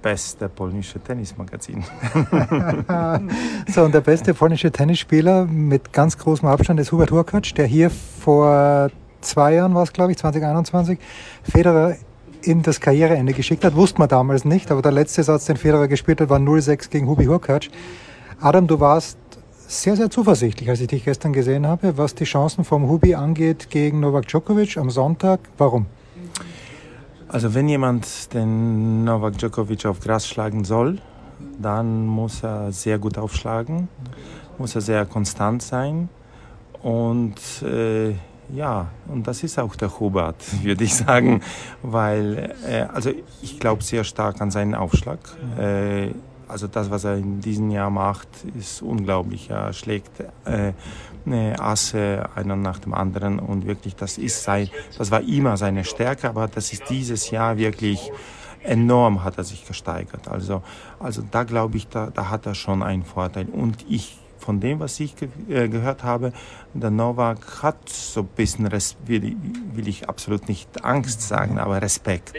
beste 0.00 0.48
polnische 0.48 0.98
Tennismagazin. 0.98 1.82
so, 3.68 3.82
und 3.82 3.94
der 3.94 4.00
beste 4.00 4.32
polnische 4.34 4.70
Tennisspieler 4.70 5.44
mit 5.44 5.92
ganz 5.92 6.16
großem 6.16 6.48
Abstand 6.48 6.80
ist 6.80 6.92
Hubert 6.92 7.10
Hurkacz, 7.10 7.52
der 7.54 7.66
hier 7.66 7.90
vor 7.90 8.90
zwei 9.20 9.54
Jahren 9.54 9.74
war 9.74 9.82
es, 9.82 9.92
glaube 9.92 10.12
ich, 10.12 10.18
2021, 10.18 10.98
Federer 11.42 11.96
in 12.42 12.62
das 12.62 12.80
Karriereende 12.80 13.32
geschickt 13.32 13.64
hat. 13.64 13.74
Wusste 13.74 13.98
man 13.98 14.08
damals 14.08 14.44
nicht, 14.44 14.70
aber 14.70 14.82
der 14.82 14.92
letzte 14.92 15.22
Satz, 15.22 15.46
den 15.46 15.56
Federer 15.56 15.88
gespielt 15.88 16.20
hat, 16.20 16.28
war 16.28 16.38
0-6 16.38 16.90
gegen 16.90 17.08
Hubi 17.08 17.26
Hurkacz. 17.26 17.68
Adam, 18.40 18.66
du 18.66 18.78
warst 18.80 19.18
sehr, 19.66 19.96
sehr 19.96 20.10
zuversichtlich, 20.10 20.68
als 20.68 20.80
ich 20.80 20.88
dich 20.88 21.04
gestern 21.04 21.32
gesehen 21.32 21.66
habe, 21.66 21.98
was 21.98 22.14
die 22.14 22.24
Chancen 22.24 22.64
vom 22.64 22.88
Hubi 22.88 23.14
angeht 23.14 23.70
gegen 23.70 24.00
Novak 24.00 24.28
Djokovic 24.28 24.76
am 24.76 24.90
Sonntag. 24.90 25.40
Warum? 25.58 25.86
Also 27.28 27.54
wenn 27.54 27.68
jemand 27.68 28.32
den 28.32 29.04
Novak 29.04 29.38
Djokovic 29.38 29.84
auf 29.86 30.00
Gras 30.00 30.28
schlagen 30.28 30.64
soll, 30.64 30.98
dann 31.60 32.06
muss 32.06 32.44
er 32.44 32.70
sehr 32.70 32.98
gut 32.98 33.18
aufschlagen, 33.18 33.88
muss 34.58 34.74
er 34.74 34.80
sehr 34.80 35.04
konstant 35.06 35.62
sein 35.62 36.08
und 36.82 37.34
äh, 37.62 38.14
ja, 38.52 38.88
und 39.08 39.26
das 39.26 39.42
ist 39.42 39.58
auch 39.58 39.74
der 39.76 39.98
Hubert, 39.98 40.42
würde 40.62 40.84
ich 40.84 40.94
sagen, 40.94 41.42
weil 41.82 42.54
äh, 42.66 42.82
also 42.92 43.10
ich 43.42 43.58
glaube 43.58 43.82
sehr 43.82 44.04
stark 44.04 44.40
an 44.40 44.50
seinen 44.50 44.74
Aufschlag. 44.74 45.18
Äh, 45.58 46.10
also 46.48 46.68
das, 46.68 46.90
was 46.90 47.04
er 47.04 47.16
in 47.16 47.40
diesem 47.40 47.70
Jahr 47.70 47.90
macht, 47.90 48.28
ist 48.56 48.80
unglaublich. 48.80 49.50
Er 49.50 49.72
schlägt 49.72 50.20
äh, 50.44 50.72
eine 51.24 51.58
Asse 51.58 52.28
einer 52.36 52.54
nach 52.54 52.78
dem 52.78 52.94
anderen 52.94 53.40
und 53.40 53.66
wirklich, 53.66 53.96
das 53.96 54.16
ist 54.16 54.44
sein, 54.44 54.70
das 54.96 55.10
war 55.10 55.22
immer 55.22 55.56
seine 55.56 55.84
Stärke, 55.84 56.28
aber 56.28 56.46
das 56.46 56.72
ist 56.72 56.88
dieses 56.88 57.30
Jahr 57.30 57.58
wirklich 57.58 58.12
enorm 58.66 59.24
hat 59.24 59.38
er 59.38 59.44
sich 59.44 59.66
gesteigert. 59.66 60.28
Also, 60.28 60.62
also 60.98 61.22
da 61.30 61.44
glaube 61.44 61.76
ich, 61.76 61.88
da, 61.88 62.10
da 62.10 62.30
hat 62.30 62.46
er 62.46 62.54
schon 62.54 62.82
einen 62.82 63.04
Vorteil. 63.04 63.46
Und 63.46 63.84
ich, 63.88 64.18
von 64.46 64.60
dem, 64.60 64.78
was 64.80 64.98
ich 65.00 65.16
ge 65.16 65.28
äh, 65.48 65.68
gehört 65.68 66.04
habe, 66.04 66.32
der 66.72 66.90
Novak 66.90 67.62
hat 67.64 67.88
so 67.88 68.20
ein 68.20 68.28
bisschen, 68.36 68.66
Res 68.66 68.96
will, 69.06 69.24
ich- 69.24 69.36
will 69.76 69.88
ich 69.88 70.08
absolut 70.08 70.48
nicht 70.48 70.84
Angst 70.84 71.20
sagen, 71.22 71.58
aber 71.58 71.82
Respekt. 71.82 72.32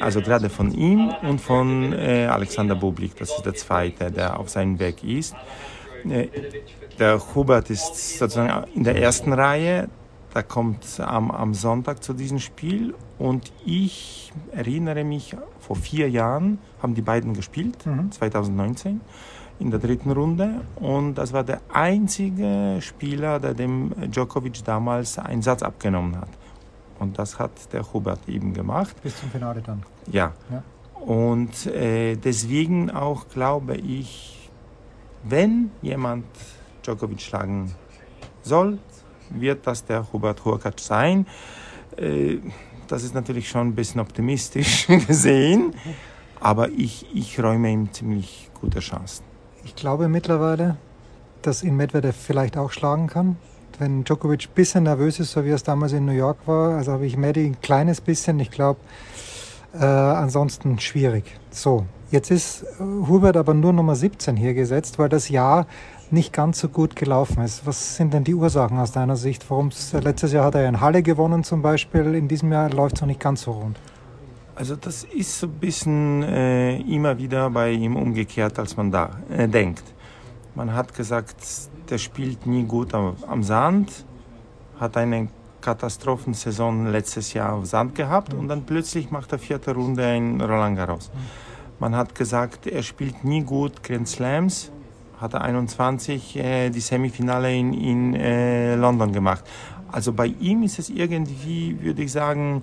Also 0.00 0.20
gerade 0.20 0.48
von 0.50 0.72
ihm 0.72 1.00
und 1.22 1.40
von 1.40 1.92
äh, 1.92 2.26
Alexander 2.26 2.74
Bublik, 2.74 3.14
das 3.16 3.30
ist 3.36 3.46
der 3.46 3.54
zweite, 3.54 4.10
der 4.10 4.38
auf 4.40 4.48
seinem 4.50 4.78
Weg 4.80 5.02
ist. 5.04 5.34
äh, 6.08 6.26
der 6.98 7.20
Hubert 7.34 7.70
ist 7.70 8.18
sozusagen 8.18 8.52
in 8.74 8.84
der 8.84 8.96
ersten 8.96 9.32
Reihe. 9.32 9.88
Da 10.32 10.42
kommt 10.42 10.84
am, 11.00 11.30
am 11.30 11.54
Sonntag 11.54 12.02
zu 12.02 12.12
diesem 12.12 12.40
Spiel 12.40 12.94
und 13.18 13.52
ich 13.64 14.32
erinnere 14.52 15.04
mich, 15.04 15.36
vor 15.60 15.76
vier 15.76 16.10
Jahren 16.10 16.58
haben 16.82 16.94
die 16.96 17.02
beiden 17.02 17.34
gespielt, 17.34 17.86
Mhm. 17.86 18.10
2019 18.10 19.00
in 19.58 19.70
der 19.70 19.80
dritten 19.80 20.10
Runde 20.10 20.62
und 20.76 21.14
das 21.14 21.32
war 21.32 21.44
der 21.44 21.60
einzige 21.72 22.78
Spieler, 22.80 23.38
der 23.38 23.54
dem 23.54 23.92
Djokovic 24.10 24.64
damals 24.64 25.18
einen 25.18 25.42
Satz 25.42 25.62
abgenommen 25.62 26.16
hat. 26.16 26.28
Und 26.98 27.18
das 27.18 27.38
hat 27.38 27.72
der 27.72 27.92
Hubert 27.92 28.28
eben 28.28 28.52
gemacht. 28.52 28.96
Bis 29.02 29.18
zum 29.18 29.30
Finale 29.30 29.60
dann. 29.62 29.82
Ja. 30.10 30.32
Ja. 30.50 30.62
Und 31.00 31.66
äh, 31.66 32.16
deswegen 32.16 32.90
auch 32.90 33.28
glaube 33.28 33.76
ich, 33.76 34.50
wenn 35.22 35.70
jemand 35.82 36.24
Djokovic 36.82 37.20
schlagen 37.20 37.74
soll, 38.42 38.78
wird 39.30 39.66
das 39.66 39.84
der 39.84 40.12
Hubert 40.12 40.44
Hurkacz 40.44 40.86
sein. 40.86 41.26
Äh, 41.96 42.38
das 42.88 43.02
ist 43.02 43.14
natürlich 43.14 43.48
schon 43.48 43.68
ein 43.68 43.74
bisschen 43.74 44.00
optimistisch 44.00 44.86
gesehen, 45.06 45.74
aber 46.40 46.68
ich, 46.70 47.06
ich 47.14 47.42
räume 47.42 47.70
ihm 47.70 47.92
ziemlich 47.92 48.50
gute 48.60 48.80
Chancen. 48.80 49.33
Ich 49.64 49.74
glaube 49.74 50.08
mittlerweile, 50.08 50.76
dass 51.42 51.62
ihn 51.62 51.76
Medvedev 51.76 52.16
vielleicht 52.16 52.56
auch 52.56 52.70
schlagen 52.70 53.06
kann. 53.06 53.36
Wenn 53.78 54.04
Djokovic 54.04 54.48
ein 54.48 54.54
bisschen 54.54 54.84
nervös 54.84 55.18
ist, 55.18 55.32
so 55.32 55.44
wie 55.44 55.50
es 55.50 55.62
damals 55.62 55.92
in 55.92 56.04
New 56.04 56.12
York 56.12 56.38
war, 56.46 56.76
also 56.76 56.92
habe 56.92 57.06
ich 57.06 57.16
Medi 57.16 57.46
ein 57.46 57.60
kleines 57.60 58.00
bisschen. 58.00 58.38
Ich 58.40 58.50
glaube, 58.50 58.78
äh, 59.72 59.84
ansonsten 59.84 60.78
schwierig. 60.78 61.24
So, 61.50 61.86
jetzt 62.10 62.30
ist 62.30 62.62
äh, 62.62 62.82
Hubert 63.08 63.36
aber 63.36 63.54
nur 63.54 63.72
Nummer 63.72 63.96
17 63.96 64.36
hier 64.36 64.54
gesetzt, 64.54 64.98
weil 64.98 65.08
das 65.08 65.28
Jahr 65.28 65.66
nicht 66.10 66.32
ganz 66.32 66.60
so 66.60 66.68
gut 66.68 66.94
gelaufen 66.94 67.42
ist. 67.42 67.66
Was 67.66 67.96
sind 67.96 68.14
denn 68.14 68.22
die 68.22 68.34
Ursachen 68.34 68.78
aus 68.78 68.92
deiner 68.92 69.16
Sicht? 69.16 69.50
Warum 69.50 69.70
letztes 69.92 70.32
Jahr 70.32 70.44
hat 70.44 70.54
er 70.54 70.68
in 70.68 70.80
Halle 70.80 71.02
gewonnen 71.02 71.42
zum 71.42 71.62
Beispiel, 71.62 72.14
in 72.14 72.28
diesem 72.28 72.52
Jahr 72.52 72.70
läuft 72.70 72.96
es 72.96 73.00
noch 73.00 73.08
nicht 73.08 73.20
ganz 73.20 73.42
so 73.42 73.52
rund. 73.52 73.78
Also 74.56 74.76
das 74.76 75.02
ist 75.02 75.40
so 75.40 75.48
ein 75.48 75.54
bisschen 75.54 76.22
äh, 76.22 76.76
immer 76.82 77.18
wieder 77.18 77.50
bei 77.50 77.72
ihm 77.72 77.96
umgekehrt, 77.96 78.56
als 78.58 78.76
man 78.76 78.90
da 78.90 79.10
äh, 79.28 79.48
denkt. 79.48 79.82
Man 80.54 80.72
hat 80.72 80.94
gesagt, 80.94 81.34
der 81.90 81.98
spielt 81.98 82.46
nie 82.46 82.62
gut 82.62 82.94
am, 82.94 83.16
am 83.26 83.42
Sand, 83.42 84.04
hat 84.78 84.96
eine 84.96 85.28
Katastrophensaison 85.60 86.86
letztes 86.92 87.32
Jahr 87.32 87.54
auf 87.54 87.66
Sand 87.66 87.96
gehabt 87.96 88.32
und 88.32 88.46
dann 88.46 88.64
plötzlich 88.64 89.10
macht 89.10 89.32
er 89.32 89.40
vierte 89.40 89.74
Runde 89.74 90.16
in 90.16 90.40
Roland 90.40 90.76
Garros. 90.76 91.10
Man 91.80 91.96
hat 91.96 92.14
gesagt, 92.14 92.68
er 92.68 92.84
spielt 92.84 93.24
nie 93.24 93.42
gut 93.42 93.82
Grand 93.82 94.06
Slams, 94.06 94.70
hat 95.20 95.34
er 95.34 95.40
21 95.40 96.36
äh, 96.36 96.70
die 96.70 96.80
Semifinale 96.80 97.52
in, 97.52 97.74
in 97.74 98.14
äh, 98.14 98.76
London 98.76 99.12
gemacht. 99.12 99.42
Also 99.90 100.12
bei 100.12 100.26
ihm 100.26 100.62
ist 100.62 100.78
es 100.78 100.90
irgendwie, 100.90 101.80
würde 101.80 102.04
ich 102.04 102.12
sagen, 102.12 102.62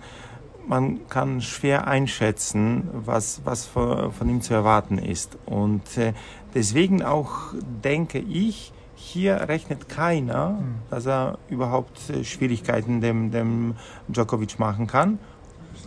man 0.71 1.09
kann 1.09 1.41
schwer 1.41 1.85
einschätzen, 1.85 2.87
was, 2.93 3.41
was 3.43 3.65
von, 3.65 4.13
von 4.13 4.29
ihm 4.29 4.39
zu 4.39 4.53
erwarten 4.53 4.97
ist. 4.99 5.37
Und 5.45 5.97
äh, 5.97 6.13
deswegen 6.55 7.03
auch 7.03 7.53
denke 7.83 8.19
ich, 8.19 8.71
hier 8.95 9.49
rechnet 9.49 9.89
keiner, 9.89 10.59
dass 10.89 11.07
er 11.07 11.39
überhaupt 11.49 12.09
äh, 12.09 12.23
Schwierigkeiten 12.23 13.01
dem, 13.01 13.31
dem 13.31 13.75
Djokovic 14.07 14.59
machen 14.59 14.87
kann. 14.87 15.19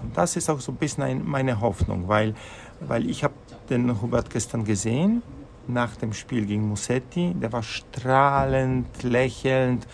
Und 0.03 0.15
das 0.19 0.37
ist 0.37 0.51
auch 0.51 0.61
so 0.61 0.73
ein 0.73 0.77
bisschen 0.77 1.03
ein, 1.03 1.23
meine 1.25 1.63
Hoffnung, 1.63 2.07
weil, 2.07 2.35
weil 2.81 3.09
ich 3.09 3.25
habe 3.25 3.35
den 3.71 4.03
Hubert 4.03 4.29
gestern 4.29 4.65
gesehen, 4.65 5.23
nach 5.67 5.97
dem 5.97 6.13
Spiel 6.13 6.45
gegen 6.45 6.69
Musetti, 6.69 7.35
der 7.41 7.53
war 7.53 7.63
strahlend, 7.63 9.03
lächelnd, 9.03 9.87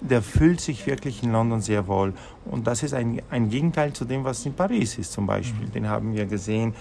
der 0.00 0.22
fühlt 0.22 0.60
sich 0.60 0.86
wirklich 0.86 1.22
in 1.22 1.32
London 1.32 1.60
sehr 1.60 1.86
wohl. 1.88 2.14
Und 2.44 2.66
das 2.66 2.82
ist 2.82 2.94
ein, 2.94 3.20
ein 3.30 3.48
Gegenteil 3.50 3.92
zu 3.92 4.04
dem, 4.04 4.24
was 4.24 4.44
in 4.46 4.54
Paris 4.54 4.98
ist 4.98 5.12
zum 5.12 5.26
Beispiel. 5.26 5.68
Den 5.68 5.88
haben 5.88 6.14
wir 6.14 6.26
gesehen. 6.26 6.74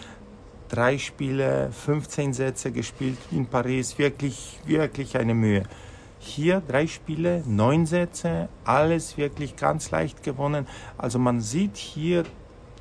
Drei 0.69 0.97
Spiele, 0.97 1.69
15 1.71 2.33
Sätze 2.33 2.71
gespielt 2.71 3.17
in 3.31 3.45
Paris, 3.45 3.97
wirklich, 3.97 4.59
wirklich 4.65 5.17
eine 5.17 5.33
Mühe. 5.33 5.63
Hier 6.19 6.61
drei 6.67 6.87
Spiele, 6.87 7.43
neun 7.45 7.85
Sätze, 7.85 8.49
alles 8.65 9.17
wirklich 9.17 9.55
ganz 9.55 9.91
leicht 9.91 10.23
gewonnen. 10.23 10.67
Also 10.97 11.19
man 11.19 11.39
sieht 11.41 11.77
hier, 11.77 12.23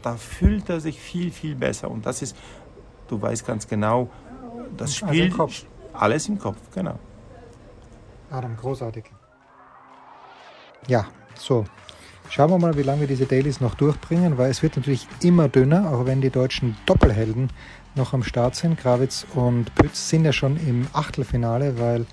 da 0.02 0.16
fühlt 0.16 0.68
er 0.68 0.80
sich 0.80 1.00
viel, 1.00 1.30
viel 1.30 1.54
besser. 1.54 1.90
Und 1.90 2.06
das 2.06 2.22
ist, 2.22 2.36
du 3.08 3.20
weißt 3.20 3.46
ganz 3.46 3.68
genau, 3.68 4.10
das 4.76 5.00
Also 5.02 5.06
Spiel, 5.06 5.26
im 5.26 5.32
Kopf. 5.32 5.64
alles 5.92 6.28
im 6.28 6.38
Kopf, 6.38 6.58
genau. 6.74 6.98
Adam, 8.30 8.56
großartig. 8.56 9.04
Ja, 10.88 11.06
so. 11.38 11.64
Schauen 12.28 12.50
wir 12.50 12.58
mal, 12.58 12.76
wie 12.76 12.82
lange 12.82 13.00
wir 13.00 13.06
diese 13.06 13.26
Dailies 13.26 13.60
noch 13.60 13.74
durchbringen, 13.74 14.36
weil 14.36 14.50
es 14.50 14.62
wird 14.62 14.76
natürlich 14.76 15.06
immer 15.22 15.48
dünner, 15.48 15.92
auch 15.92 16.06
wenn 16.06 16.20
die 16.20 16.30
deutschen 16.30 16.76
Doppelhelden 16.86 17.50
noch 17.94 18.12
am 18.12 18.22
Start 18.22 18.56
sind. 18.56 18.78
Gravitz 18.78 19.26
und 19.34 19.74
Pütz 19.74 20.10
sind 20.10 20.24
ja 20.24 20.32
schon 20.32 20.56
im 20.56 20.86
Achtelfinale, 20.92 21.78
weil 21.78 22.06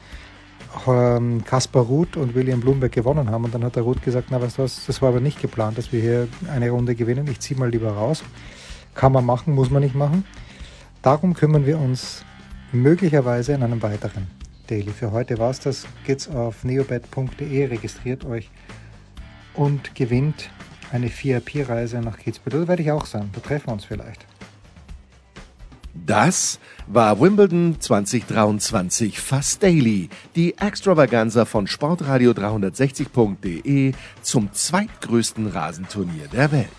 ähm, 0.87 1.43
Kaspar 1.43 1.83
Ruth 1.83 2.17
und 2.17 2.35
William 2.35 2.61
Blumberg 2.61 2.91
gewonnen 2.91 3.29
haben. 3.29 3.43
Und 3.43 3.53
dann 3.53 3.63
hat 3.63 3.75
der 3.75 3.83
Ruth 3.83 4.01
gesagt, 4.01 4.27
na 4.29 4.41
weißt 4.41 4.57
du 4.57 4.63
was, 4.63 4.85
das 4.85 5.01
war 5.01 5.09
aber 5.09 5.19
nicht 5.19 5.41
geplant, 5.41 5.77
dass 5.77 5.91
wir 5.91 6.01
hier 6.01 6.27
eine 6.51 6.69
Runde 6.69 6.95
gewinnen. 6.95 7.27
Ich 7.27 7.39
ziehe 7.39 7.59
mal 7.59 7.69
lieber 7.69 7.91
raus. 7.91 8.23
Kann 8.95 9.11
man 9.11 9.25
machen, 9.25 9.53
muss 9.53 9.69
man 9.69 9.81
nicht 9.83 9.95
machen. 9.95 10.25
Darum 11.01 11.33
kümmern 11.33 11.65
wir 11.65 11.79
uns 11.79 12.23
möglicherweise 12.71 13.53
in 13.53 13.63
einem 13.63 13.81
weiteren 13.81 14.27
Daily. 14.67 14.91
Für 14.91 15.11
heute 15.11 15.37
war 15.37 15.49
es 15.49 15.59
das. 15.59 15.85
Geht's 16.05 16.27
auf 16.27 16.63
neobet.de, 16.63 17.65
registriert 17.65 18.25
euch 18.25 18.49
und 19.53 19.95
gewinnt 19.95 20.49
eine 20.91 21.09
VIP-Reise 21.09 21.99
nach 21.99 22.17
Kitzbühel. 22.17 22.61
Da 22.61 22.67
werde 22.67 22.83
ich 22.83 22.91
auch 22.91 23.05
sein. 23.05 23.29
Da 23.33 23.41
treffen 23.41 23.67
wir 23.67 23.73
uns 23.73 23.85
vielleicht. 23.85 24.25
Das 25.93 26.59
war 26.87 27.21
Wimbledon 27.21 27.77
2023 27.79 29.19
Fast 29.19 29.61
Daily, 29.61 30.09
die 30.35 30.57
Extravaganza 30.57 31.45
von 31.45 31.67
Sportradio360.de 31.67 33.93
zum 34.21 34.51
zweitgrößten 34.51 35.45
Rasenturnier 35.47 36.27
der 36.27 36.51
Welt. 36.51 36.69